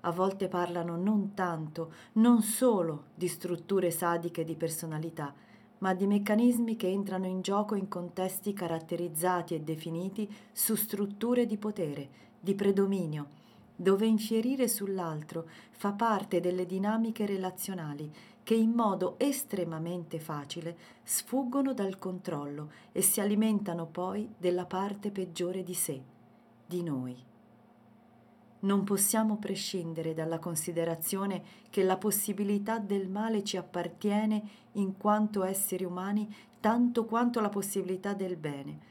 [0.00, 5.32] a volte parlano non tanto, non solo di strutture sadiche di personalità,
[5.80, 11.56] ma di meccanismi che entrano in gioco in contesti caratterizzati e definiti su strutture di
[11.56, 12.08] potere,
[12.40, 13.38] di predominio,
[13.76, 18.10] dove infierire sull'altro fa parte delle dinamiche relazionali
[18.42, 25.62] che in modo estremamente facile sfuggono dal controllo e si alimentano poi della parte peggiore
[25.62, 26.00] di sé,
[26.66, 27.28] di noi.
[28.60, 34.42] Non possiamo prescindere dalla considerazione che la possibilità del male ci appartiene
[34.72, 36.28] in quanto esseri umani
[36.60, 38.88] tanto quanto la possibilità del bene.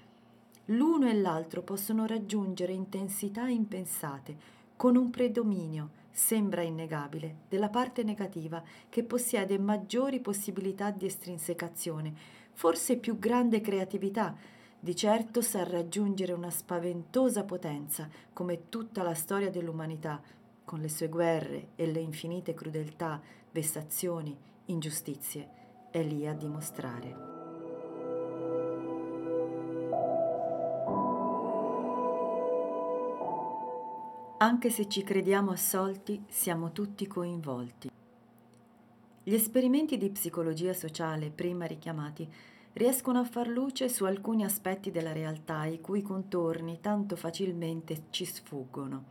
[0.66, 8.64] L'uno e l'altro possono raggiungere intensità impensate, con un predominio, sembra innegabile, della parte negativa
[8.90, 12.14] che possiede maggiori possibilità di estrinsecazione,
[12.54, 14.36] forse più grande creatività,
[14.82, 20.22] di certo sa raggiungere una spaventosa potenza, come tutta la storia dell'umanità,
[20.64, 25.50] con le sue guerre e le infinite crudeltà, vessazioni, ingiustizie,
[25.92, 27.28] è lì a dimostrare.
[34.42, 37.92] Anche se ci crediamo assolti, siamo tutti coinvolti.
[39.22, 42.32] Gli esperimenti di psicologia sociale prima richiamati
[42.80, 48.24] riescono a far luce su alcuni aspetti della realtà i cui contorni tanto facilmente ci
[48.24, 49.04] sfuggono.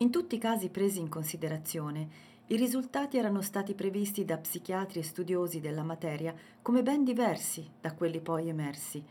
[0.00, 2.06] In tutti i casi presi in considerazione,
[2.48, 7.94] i risultati erano stati previsti da psichiatri e studiosi della materia come ben diversi da
[7.94, 9.02] quelli poi emersi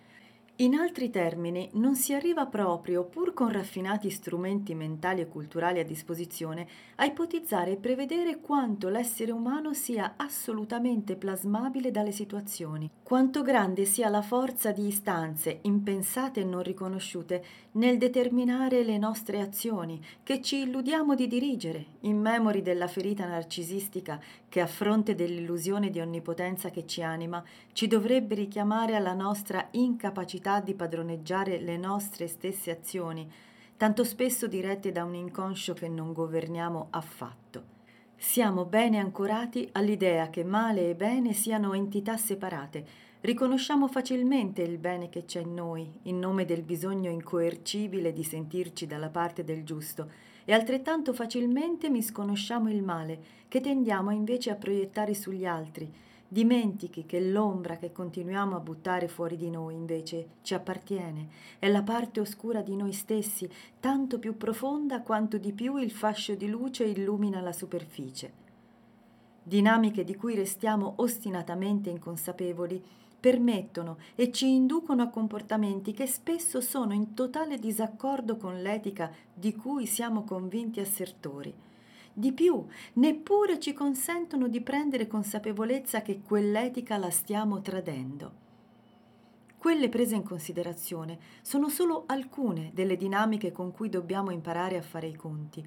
[0.62, 5.84] in altri termini, non si arriva proprio, pur con raffinati strumenti mentali e culturali a
[5.84, 13.86] disposizione, a ipotizzare e prevedere quanto l'essere umano sia assolutamente plasmabile dalle situazioni, quanto grande
[13.86, 17.43] sia la forza di istanze impensate e non riconosciute
[17.74, 24.21] nel determinare le nostre azioni, che ci illudiamo di dirigere, in memori della ferita narcisistica
[24.47, 30.50] che a fronte dell'illusione di onnipotenza che ci anima, ci dovrebbe richiamare alla nostra incapacità
[30.51, 33.29] capacità di padroneggiare le nostre stesse azioni,
[33.77, 37.79] tanto spesso dirette da un inconscio che non governiamo affatto.
[38.17, 42.85] Siamo bene ancorati all'idea che male e bene siano entità separate.
[43.21, 48.85] Riconosciamo facilmente il bene che c'è in noi, in nome del bisogno incoercibile di sentirci
[48.85, 50.09] dalla parte del giusto,
[50.43, 55.91] e altrettanto facilmente misconosciamo il male, che tendiamo invece a proiettare sugli altri,
[56.33, 61.27] Dimentichi che l'ombra che continuiamo a buttare fuori di noi invece ci appartiene,
[61.59, 63.49] è la parte oscura di noi stessi,
[63.81, 68.31] tanto più profonda quanto di più il fascio di luce illumina la superficie.
[69.43, 72.81] Dinamiche di cui restiamo ostinatamente inconsapevoli
[73.19, 79.53] permettono e ci inducono a comportamenti che spesso sono in totale disaccordo con l'etica di
[79.53, 81.53] cui siamo convinti assertori
[82.13, 88.39] di più, neppure ci consentono di prendere consapevolezza che quell'etica la stiamo tradendo.
[89.58, 95.07] Quelle prese in considerazione sono solo alcune delle dinamiche con cui dobbiamo imparare a fare
[95.07, 95.64] i conti.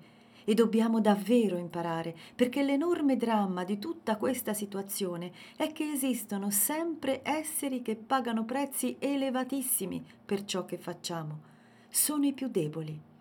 [0.47, 7.20] E dobbiamo davvero imparare, perché l'enorme dramma di tutta questa situazione è che esistono sempre
[7.22, 11.38] esseri che pagano prezzi elevatissimi per ciò che facciamo.
[11.88, 13.12] Sono i più deboli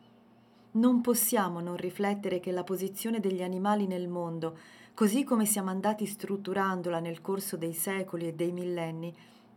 [0.74, 4.57] non possiamo non riflettere che la posizione degli animali nel mondo,
[4.93, 9.13] così come siamo andati strutturandola nel corso dei secoli e dei millenni,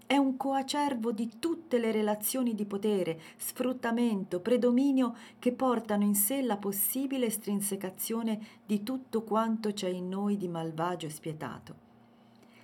[0.07, 6.43] è un coacervo di tutte le relazioni di potere, sfruttamento, predominio che portano in sé
[6.43, 11.75] la possibile estrinsecazione di tutto quanto c'è in noi di malvagio e spietato.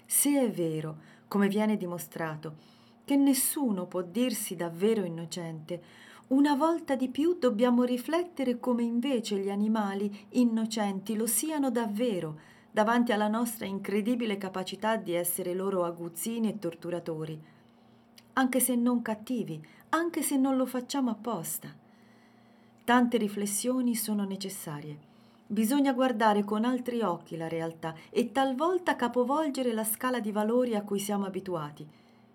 [0.06, 2.54] Se è vero, come viene dimostrato,
[3.04, 5.82] che nessuno può dirsi davvero innocente,
[6.32, 12.38] una volta di più dobbiamo riflettere come invece gli animali innocenti lo siano davvero,
[12.70, 17.38] davanti alla nostra incredibile capacità di essere loro aguzzini e torturatori,
[18.32, 21.68] anche se non cattivi, anche se non lo facciamo apposta.
[22.82, 25.10] Tante riflessioni sono necessarie.
[25.46, 30.82] Bisogna guardare con altri occhi la realtà e talvolta capovolgere la scala di valori a
[30.82, 31.86] cui siamo abituati.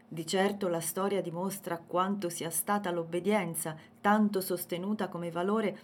[0.09, 5.79] Di certo la storia dimostra quanto sia stata l'obbedienza, tanto sostenuta come valore,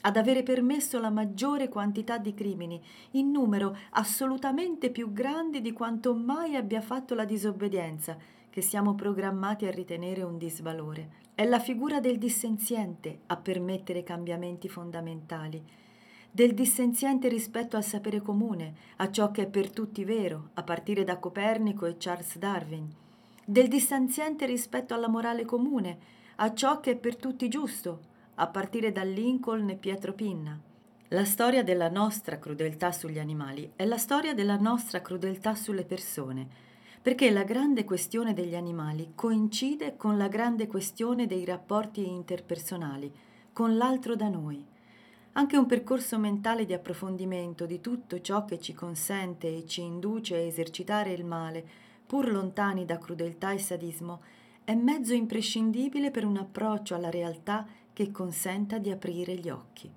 [0.00, 6.12] ad avere permesso la maggiore quantità di crimini, in numero assolutamente più grande di quanto
[6.12, 8.16] mai abbia fatto la disobbedienza,
[8.50, 11.26] che siamo programmati a ritenere un disvalore.
[11.36, 15.62] È la figura del dissenziente a permettere cambiamenti fondamentali,
[16.28, 21.04] del dissenziente rispetto al sapere comune, a ciò che è per tutti vero, a partire
[21.04, 23.06] da Copernico e Charles Darwin,
[23.50, 25.98] del dissenziente rispetto alla morale comune,
[26.36, 28.00] a ciò che è per tutti giusto,
[28.34, 30.60] a partire da Lincoln e Pietro Pinna.
[31.08, 36.46] La storia della nostra crudeltà sugli animali è la storia della nostra crudeltà sulle persone,
[37.00, 43.10] perché la grande questione degli animali coincide con la grande questione dei rapporti interpersonali,
[43.50, 44.62] con l'altro da noi.
[45.32, 50.34] Anche un percorso mentale di approfondimento di tutto ciò che ci consente e ci induce
[50.34, 54.22] a esercitare il male, pur lontani da crudeltà e sadismo,
[54.64, 59.90] è mezzo imprescindibile per un approccio alla realtà che consenta di aprire gli occhi.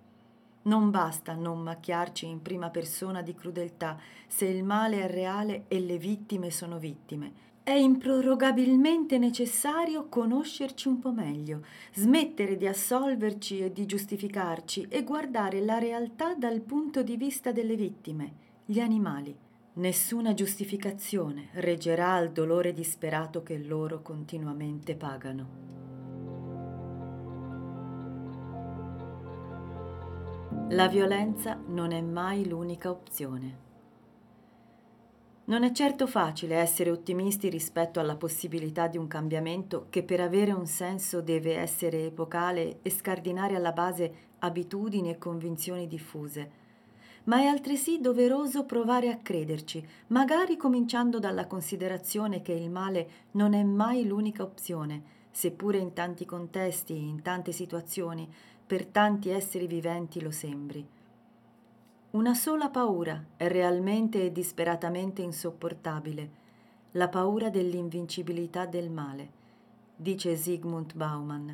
[0.64, 3.97] Non basta non macchiarci in prima persona di crudeltà
[4.28, 7.49] se il male è reale e le vittime sono vittime.
[7.64, 15.62] È improrogabilmente necessario conoscerci un po' meglio, smettere di assolverci e di giustificarci e guardare
[15.62, 18.34] la realtà dal punto di vista delle vittime,
[18.66, 19.49] gli animali.
[19.74, 25.47] Nessuna giustificazione reggerà al dolore disperato che loro continuamente pagano.
[30.72, 33.69] La violenza non è mai l'unica opzione.
[35.45, 40.51] Non è certo facile essere ottimisti rispetto alla possibilità di un cambiamento che per avere
[40.51, 46.61] un senso deve essere epocale e scardinare alla base abitudini e convinzioni diffuse.
[47.24, 53.53] Ma è altresì doveroso provare a crederci, magari cominciando dalla considerazione che il male non
[53.53, 58.28] è mai l'unica opzione, seppure in tanti contesti, in tante situazioni,
[58.65, 60.86] per tanti esseri viventi lo sembri.
[62.11, 66.39] Una sola paura è realmente e disperatamente insopportabile,
[66.91, 69.30] la paura dell'invincibilità del male,
[69.95, 71.51] dice Sigmund Baumann.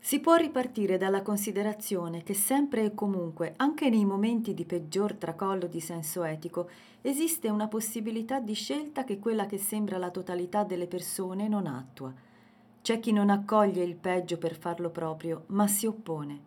[0.00, 5.66] Si può ripartire dalla considerazione che sempre e comunque, anche nei momenti di peggior tracollo
[5.66, 6.68] di senso etico,
[7.02, 12.26] esiste una possibilità di scelta che quella che sembra la totalità delle persone non attua
[12.88, 16.40] c'è chi non accoglie il peggio per farlo proprio, ma si oppone.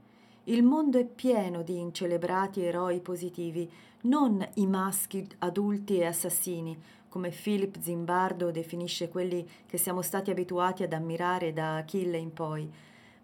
[0.46, 3.70] Il mondo è pieno di incelebrati eroi positivi,
[4.06, 6.76] non i maschi adulti e assassini,
[7.10, 12.68] come Philip Zimbardo definisce quelli che siamo stati abituati ad ammirare da Achille in poi,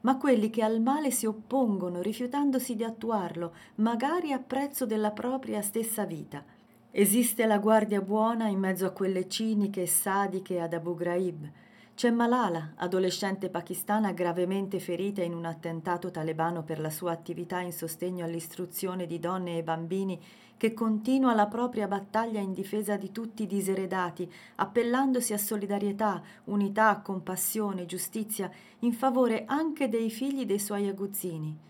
[0.07, 5.61] ma quelli che al male si oppongono rifiutandosi di attuarlo, magari a prezzo della propria
[5.61, 6.45] stessa vita.
[6.91, 11.51] Esiste la guardia buona in mezzo a quelle ciniche e sadiche ad Abu Ghraib,
[11.97, 17.71] c'è Malala, adolescente pakistana gravemente ferita in un attentato talebano per la sua attività in
[17.71, 20.21] sostegno all'istruzione di donne e bambini,
[20.57, 26.99] che continua la propria battaglia in difesa di tutti i diseredati, appellandosi a solidarietà, unità,
[26.99, 31.66] compassione, giustizia, in favore anche dei figli dei suoi aguzzini.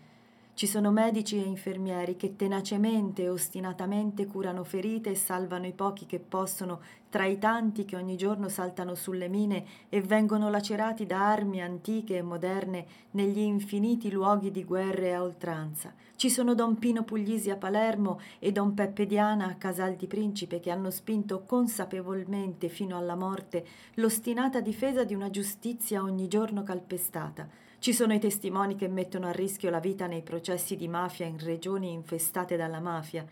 [0.58, 6.04] Ci sono medici e infermieri che tenacemente e ostinatamente curano ferite e salvano i pochi
[6.04, 11.30] che possono tra i tanti che ogni giorno saltano sulle mine e vengono lacerati da
[11.30, 15.94] armi antiche e moderne negli infiniti luoghi di guerre a oltranza.
[16.16, 20.58] Ci sono Don Pino Puglisi a Palermo e Don Peppe Diana a Casal di Principe
[20.58, 27.67] che hanno spinto consapevolmente fino alla morte l'ostinata difesa di una giustizia ogni giorno calpestata
[27.80, 31.38] ci sono i testimoni che mettono a rischio la vita nei processi di mafia in
[31.38, 33.24] regioni infestate dalla mafia.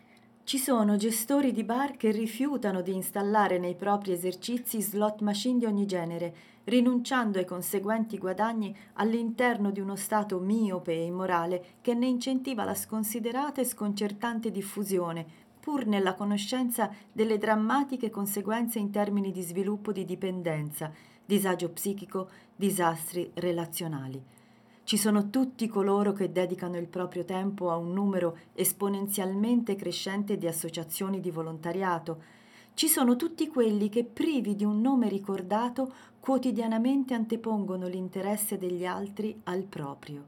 [0.45, 5.65] Ci sono gestori di bar che rifiutano di installare nei propri esercizi slot machine di
[5.65, 6.33] ogni genere,
[6.63, 12.73] rinunciando ai conseguenti guadagni all'interno di uno stato miope e immorale che ne incentiva la
[12.73, 15.25] sconsiderata e sconcertante diffusione,
[15.59, 20.89] pur nella conoscenza delle drammatiche conseguenze in termini di sviluppo di dipendenza,
[21.25, 24.35] disagio psichico, disastri relazionali.
[24.87, 30.47] Ci sono tutti coloro che dedicano il proprio tempo a un numero esponenzialmente crescente di
[30.47, 32.23] associazioni di volontariato.
[32.73, 39.37] ci sono tutti quelli che, privi di un nome ricordato, quotidianamente antepongono l'interesse degli altri
[39.43, 40.23] al proprio.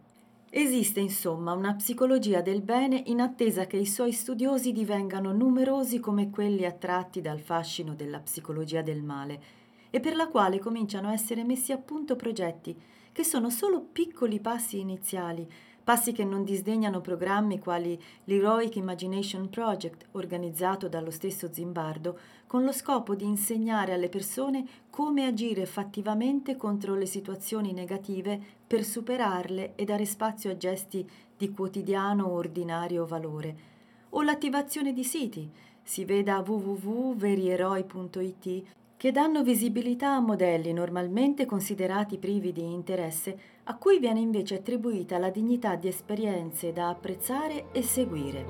[0.50, 6.30] Esiste insomma una psicologia del bene in attesa che i suoi studiosi divengano numerosi come
[6.30, 9.42] quelli attratti dal fascino della psicologia del male
[9.90, 12.78] e per la quale cominciano a essere messi a punto progetti
[13.20, 15.46] che sono solo piccoli passi iniziali
[15.84, 22.18] passi che non disdegnano programmi quali l'Heroic Imagination Project, organizzato dallo stesso Zimbardo,
[22.48, 28.86] con lo scopo di insegnare alle persone come agire fattivamente contro le situazioni negative per
[28.86, 31.06] superarle e dare spazio a gesti
[31.36, 33.58] di quotidiano ordinario valore.
[34.12, 35.52] O l'attivazione di siti,
[35.82, 38.64] si veda www.verieroi.it,
[39.00, 45.18] che danno visibilità a modelli normalmente considerati privi di interesse, a cui viene invece attribuita
[45.18, 48.46] la dignità di esperienze da apprezzare e seguire.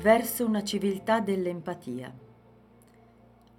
[0.00, 2.12] Verso una civiltà dell'empatia.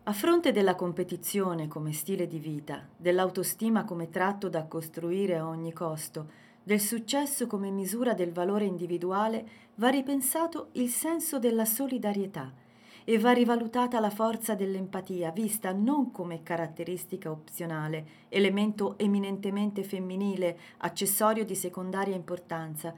[0.03, 5.71] A fronte della competizione come stile di vita, dell'autostima come tratto da costruire a ogni
[5.71, 9.45] costo, del successo come misura del valore individuale,
[9.75, 12.51] va ripensato il senso della solidarietà
[13.03, 21.43] e va rivalutata la forza dell'empatia, vista non come caratteristica opzionale, elemento eminentemente femminile, accessorio
[21.43, 22.93] di secondaria importanza.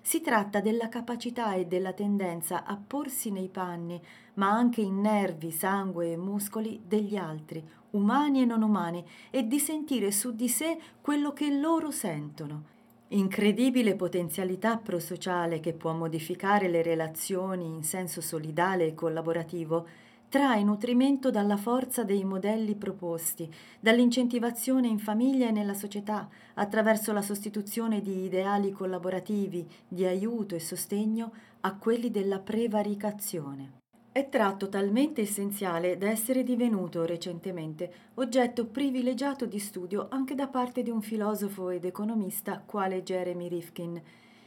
[0.00, 4.02] Si tratta della capacità e della tendenza a porsi nei panni,
[4.34, 9.60] ma anche in nervi, sangue e muscoli degli altri, umani e non umani, e di
[9.60, 12.72] sentire su di sé quello che loro sentono
[13.14, 19.86] incredibile potenzialità prosociale che può modificare le relazioni in senso solidale e collaborativo,
[20.28, 23.48] trae nutrimento dalla forza dei modelli proposti,
[23.78, 30.60] dall'incentivazione in famiglia e nella società, attraverso la sostituzione di ideali collaborativi, di aiuto e
[30.60, 33.82] sostegno a quelli della prevaricazione
[34.14, 40.84] è tratto talmente essenziale da essere divenuto recentemente oggetto privilegiato di studio anche da parte
[40.84, 44.00] di un filosofo ed economista quale Jeremy Rifkin,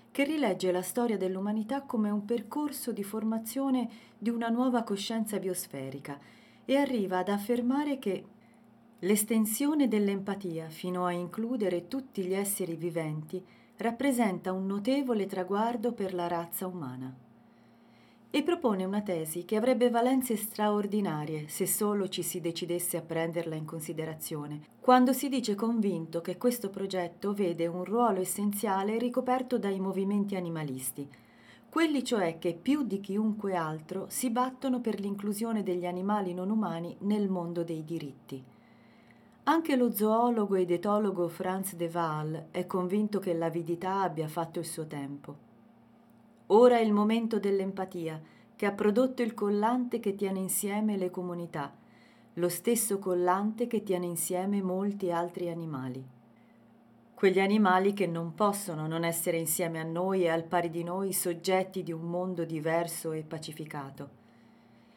[0.09, 6.17] che rilegge la storia dell'umanità come un percorso di formazione di una nuova coscienza biosferica
[6.63, 8.23] e arriva ad affermare che
[8.99, 13.45] l'estensione dell'empatia fino a includere tutti gli esseri viventi
[13.75, 17.26] rappresenta un notevole traguardo per la razza umana
[18.37, 23.55] e propone una tesi che avrebbe valenze straordinarie se solo ci si decidesse a prenderla
[23.55, 29.79] in considerazione, quando si dice convinto che questo progetto vede un ruolo essenziale ricoperto dai
[29.79, 31.09] movimenti animalisti,
[31.67, 36.95] quelli cioè che più di chiunque altro si battono per l'inclusione degli animali non umani
[36.99, 38.43] nel mondo dei diritti.
[39.45, 44.65] Anche lo zoologo ed etologo Franz de Waal è convinto che l'avidità abbia fatto il
[44.65, 45.46] suo tempo.
[46.47, 48.21] Ora è il momento dell'empatia,
[48.55, 51.73] che ha prodotto il collante che tiene insieme le comunità,
[52.35, 56.03] lo stesso collante che tiene insieme molti altri animali.
[57.13, 61.13] Quegli animali che non possono non essere insieme a noi e al pari di noi
[61.13, 64.09] soggetti di un mondo diverso e pacificato.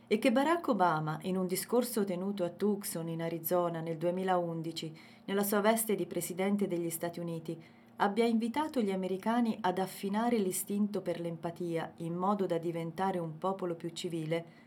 [0.07, 5.42] E che Barack Obama, in un discorso tenuto a Tucson, in Arizona, nel 2011, nella
[5.42, 7.61] sua veste di Presidente degli Stati Uniti,
[8.03, 13.74] abbia invitato gli americani ad affinare l'istinto per l'empatia in modo da diventare un popolo
[13.74, 14.59] più civile,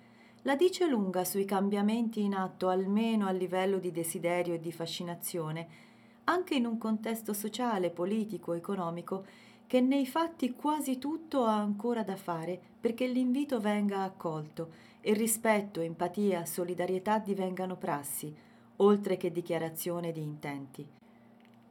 [0.44, 5.68] la dice lunga sui cambiamenti in atto almeno a livello di desiderio e di fascinazione,
[6.26, 9.26] anche in un contesto sociale, politico, economico,
[9.66, 14.70] che nei fatti quasi tutto ha ancora da fare perché l'invito venga accolto
[15.02, 18.32] e rispetto, empatia, solidarietà divengano prassi,
[18.78, 20.88] oltre che dichiarazione di intenti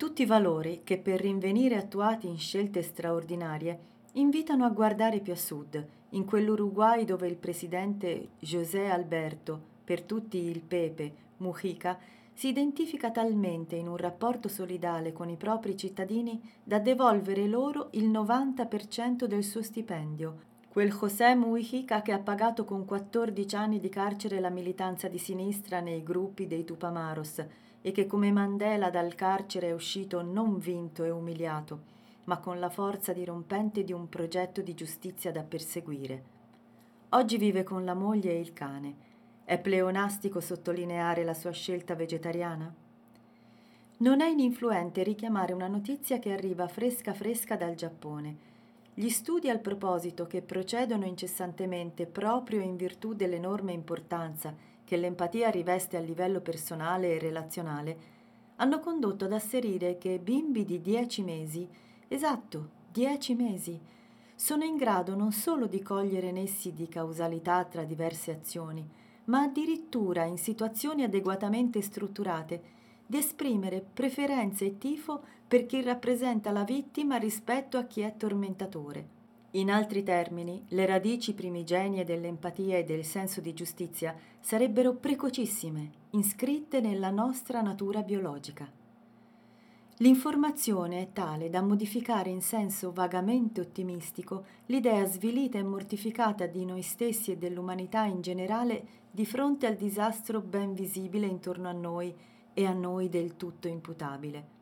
[0.03, 3.79] tutti valori che per rinvenire attuati in scelte straordinarie
[4.15, 10.39] invitano a guardare più a sud, in quell'Uruguay dove il presidente José Alberto, per tutti
[10.39, 11.97] il Pepe, Mujica,
[12.33, 18.11] si identifica talmente in un rapporto solidale con i propri cittadini da devolvere loro il
[18.11, 20.51] 90% del suo stipendio.
[20.69, 25.79] Quel José Mujica che ha pagato con 14 anni di carcere la militanza di sinistra
[25.79, 27.47] nei gruppi dei Tupamaros,
[27.83, 31.91] e che come Mandela dal carcere è uscito non vinto e umiliato,
[32.25, 36.23] ma con la forza dirompente di un progetto di giustizia da perseguire.
[37.11, 38.95] Oggi vive con la moglie e il cane.
[39.45, 42.73] È pleonastico sottolineare la sua scelta vegetariana?
[43.99, 48.51] Non è ininfluente richiamare una notizia che arriva fresca fresca dal Giappone.
[48.95, 54.55] Gli studi al proposito che procedono incessantemente proprio in virtù dell'enorme importanza
[54.85, 57.97] che l'empatia riveste a livello personale e relazionale,
[58.57, 61.69] hanno condotto ad asserire che bimbi di dieci mesi,
[62.09, 63.81] esatto, dieci mesi,
[64.35, 68.87] sono in grado non solo di cogliere nessi di causalità tra diverse azioni,
[69.25, 72.63] ma addirittura in situazioni adeguatamente strutturate
[73.07, 79.21] di esprimere preferenze e tifo per chi rappresenta la vittima rispetto a chi è tormentatore.
[79.55, 86.81] In altri termini, le radici primigenie dell'empatia e del senso di giustizia sarebbero precocissime, iscritte
[86.81, 88.67] nella nostra natura biologica.
[89.99, 96.81] L'informazione è tale da modificare in senso vagamente ottimistico l'idea svilita e mortificata di noi
[96.81, 102.13] stessi e dell'umanità in generale di fronte al disastro ben visibile intorno a noi
[102.55, 104.62] e a noi del tutto imputabile.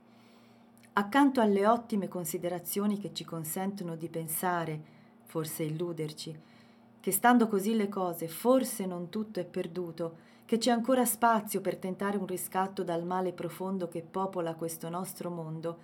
[0.92, 4.80] Accanto alle ottime considerazioni che ci consentono di pensare,
[5.24, 6.36] forse illuderci,
[6.98, 11.76] che stando così le cose forse non tutto è perduto, che c'è ancora spazio per
[11.76, 15.78] tentare un riscatto dal male profondo che popola questo nostro mondo,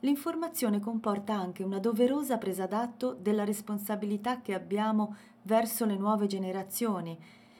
[0.00, 7.18] l'informazione comporta anche una doverosa presa d'atto della responsabilità che abbiamo verso le nuove generazioni,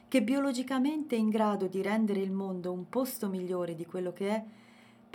[0.08, 4.28] che biologicamente è in grado di rendere il mondo un posto migliore di quello che
[4.30, 4.44] è,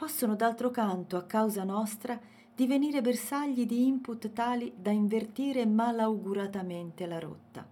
[0.02, 2.20] possono d'altro canto, a causa nostra,
[2.56, 7.64] divenire bersagli di input tali da invertire malauguratamente la rotta.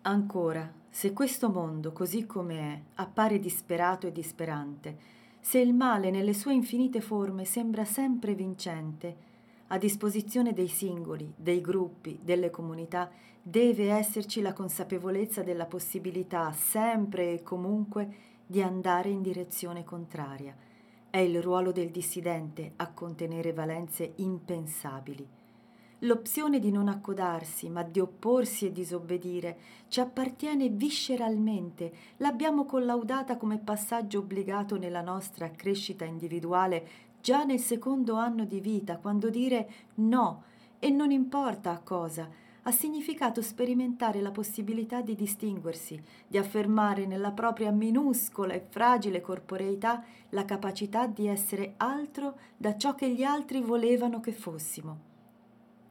[0.00, 4.96] Ancora, se questo mondo, così come è, appare disperato e disperante,
[5.38, 9.16] se il male nelle sue infinite forme sembra sempre vincente,
[9.66, 13.10] a disposizione dei singoli, dei gruppi, delle comunità,
[13.42, 18.14] deve esserci la consapevolezza della possibilità sempre e comunque
[18.46, 20.56] di andare in direzione contraria.
[21.16, 25.26] È il ruolo del dissidente a contenere valenze impensabili.
[26.00, 29.56] L'opzione di non accodarsi, ma di opporsi e disobbedire,
[29.88, 36.86] ci appartiene visceralmente, l'abbiamo collaudata come passaggio obbligato nella nostra crescita individuale
[37.22, 40.42] già nel secondo anno di vita, quando dire no,
[40.78, 42.28] e non importa a cosa,
[42.66, 50.02] ha significato sperimentare la possibilità di distinguersi, di affermare nella propria minuscola e fragile corporeità
[50.30, 54.98] la capacità di essere altro da ciò che gli altri volevano che fossimo.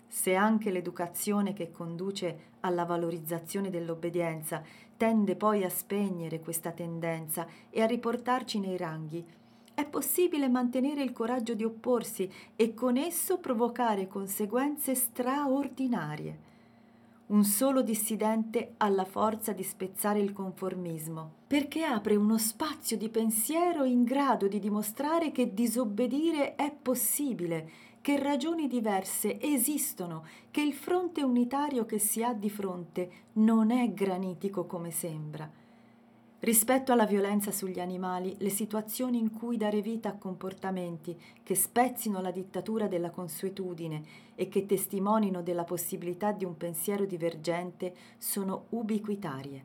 [0.06, 4.62] Se anche l'educazione che conduce alla valorizzazione dell'obbedienza
[4.98, 9.26] tende poi a spegnere questa tendenza e a riportarci nei ranghi,
[9.74, 16.45] è possibile mantenere il coraggio di opporsi e con esso provocare conseguenze straordinarie.
[17.28, 23.10] Un solo dissidente ha la forza di spezzare il conformismo, perché apre uno spazio di
[23.10, 27.70] pensiero in grado di dimostrare che disobbedire è possibile,
[28.02, 33.92] che ragioni diverse esistono, che il fronte unitario che si ha di fronte non è
[33.92, 35.64] granitico come sembra
[36.46, 42.22] Rispetto alla violenza sugli animali, le situazioni in cui dare vita a comportamenti che spezzino
[42.22, 44.04] la dittatura della consuetudine
[44.36, 49.64] e che testimonino della possibilità di un pensiero divergente sono ubiquitarie.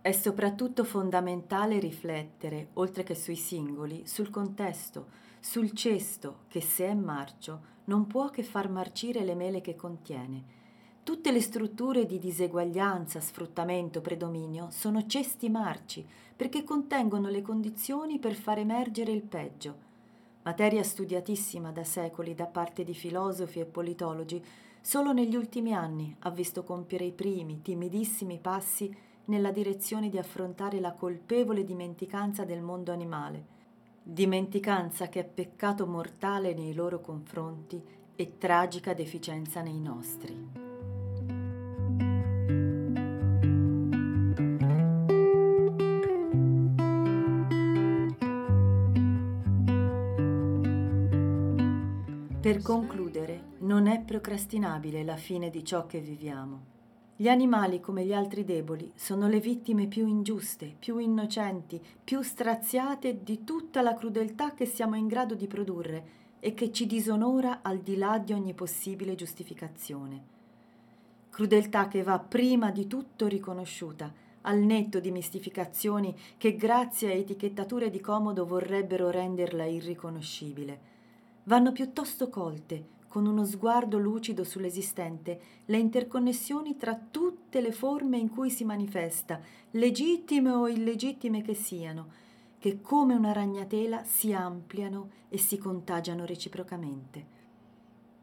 [0.00, 5.08] È soprattutto fondamentale riflettere, oltre che sui singoli, sul contesto,
[5.40, 10.63] sul cesto che se è marcio non può che far marcire le mele che contiene
[11.04, 16.02] Tutte le strutture di diseguaglianza, sfruttamento, predominio sono cesti marci
[16.34, 19.76] perché contengono le condizioni per far emergere il peggio.
[20.44, 24.42] Materia studiatissima da secoli da parte di filosofi e politologi,
[24.80, 28.90] solo negli ultimi anni ha visto compiere i primi, timidissimi passi
[29.26, 33.44] nella direzione di affrontare la colpevole dimenticanza del mondo animale,
[34.02, 37.82] dimenticanza che è peccato mortale nei loro confronti
[38.16, 40.63] e tragica deficienza nei nostri.
[52.44, 56.60] Per concludere, non è procrastinabile la fine di ciò che viviamo.
[57.16, 63.22] Gli animali, come gli altri deboli, sono le vittime più ingiuste, più innocenti, più straziate
[63.22, 66.04] di tutta la crudeltà che siamo in grado di produrre
[66.38, 70.22] e che ci disonora al di là di ogni possibile giustificazione.
[71.30, 77.88] Crudeltà che va prima di tutto riconosciuta, al netto di mistificazioni che grazie a etichettature
[77.88, 80.92] di comodo vorrebbero renderla irriconoscibile
[81.44, 88.28] vanno piuttosto colte, con uno sguardo lucido sull'esistente, le interconnessioni tra tutte le forme in
[88.28, 89.40] cui si manifesta,
[89.70, 92.22] legittime o illegittime che siano,
[92.58, 97.32] che come una ragnatela si ampliano e si contagiano reciprocamente.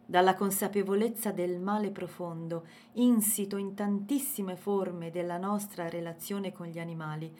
[0.05, 7.33] Dalla consapevolezza del male profondo, insito in tantissime forme della nostra relazione con gli animali,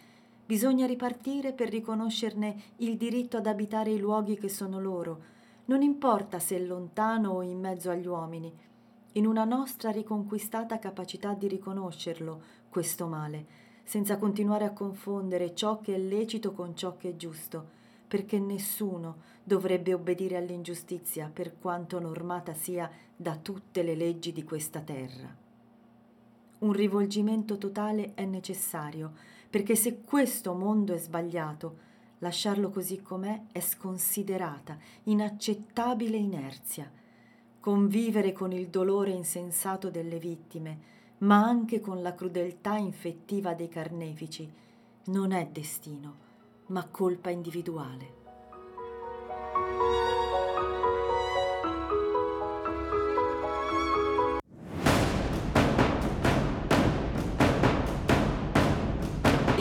[0.46, 5.40] bisogna ripartire per riconoscerne il diritto ad abitare i luoghi che sono loro,
[5.72, 8.54] non importa se lontano o in mezzo agli uomini,
[9.14, 13.46] in una nostra riconquistata capacità di riconoscerlo, questo male,
[13.86, 17.70] senza continuare a confondere ciò che è lecito con ciò che è giusto,
[18.06, 24.82] perché nessuno dovrebbe obbedire all'ingiustizia per quanto normata sia da tutte le leggi di questa
[24.82, 25.34] terra.
[26.60, 29.14] Un rivolgimento totale è necessario,
[29.50, 31.90] perché se questo mondo è sbagliato,
[32.22, 36.90] lasciarlo così com'è è sconsiderata, inaccettabile inerzia.
[37.60, 44.52] Convivere con il dolore insensato delle vittime, ma anche con la crudeltà infettiva dei carnefici,
[45.06, 46.16] non è destino,
[46.68, 48.21] ma colpa individuale.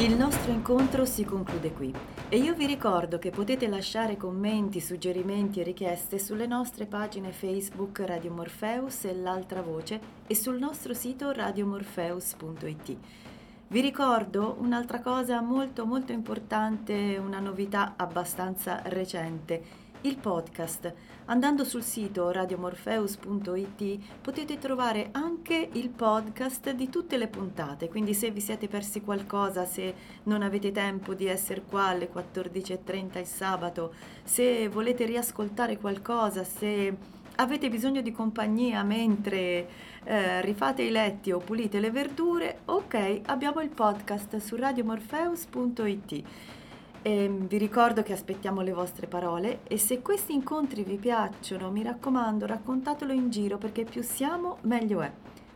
[0.00, 1.94] Il nostro incontro si conclude qui
[2.30, 8.00] e io vi ricordo che potete lasciare commenti, suggerimenti e richieste sulle nostre pagine Facebook
[8.00, 12.96] Radio Morpheus e l'altra voce e sul nostro sito radiomorpheus.it.
[13.66, 20.92] Vi ricordo un'altra cosa molto molto importante, una novità abbastanza recente il podcast.
[21.26, 28.30] Andando sul sito radiomorpheus.it potete trovare anche il podcast di tutte le puntate, quindi se
[28.30, 29.94] vi siete persi qualcosa, se
[30.24, 33.94] non avete tempo di essere qua alle 14.30 il sabato,
[34.24, 36.96] se volete riascoltare qualcosa, se
[37.36, 39.68] avete bisogno di compagnia mentre
[40.04, 46.24] eh, rifate i letti o pulite le verdure, ok, abbiamo il podcast su radiomorpheus.it.
[47.02, 51.70] E ehm, vi ricordo che aspettiamo le vostre parole e se questi incontri vi piacciono,
[51.70, 55.10] mi raccomando, raccontatelo in giro perché più siamo, meglio è.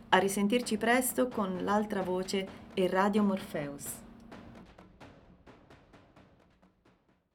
[0.09, 4.04] A risentirci presto con l'altra voce e Radio Morpheus.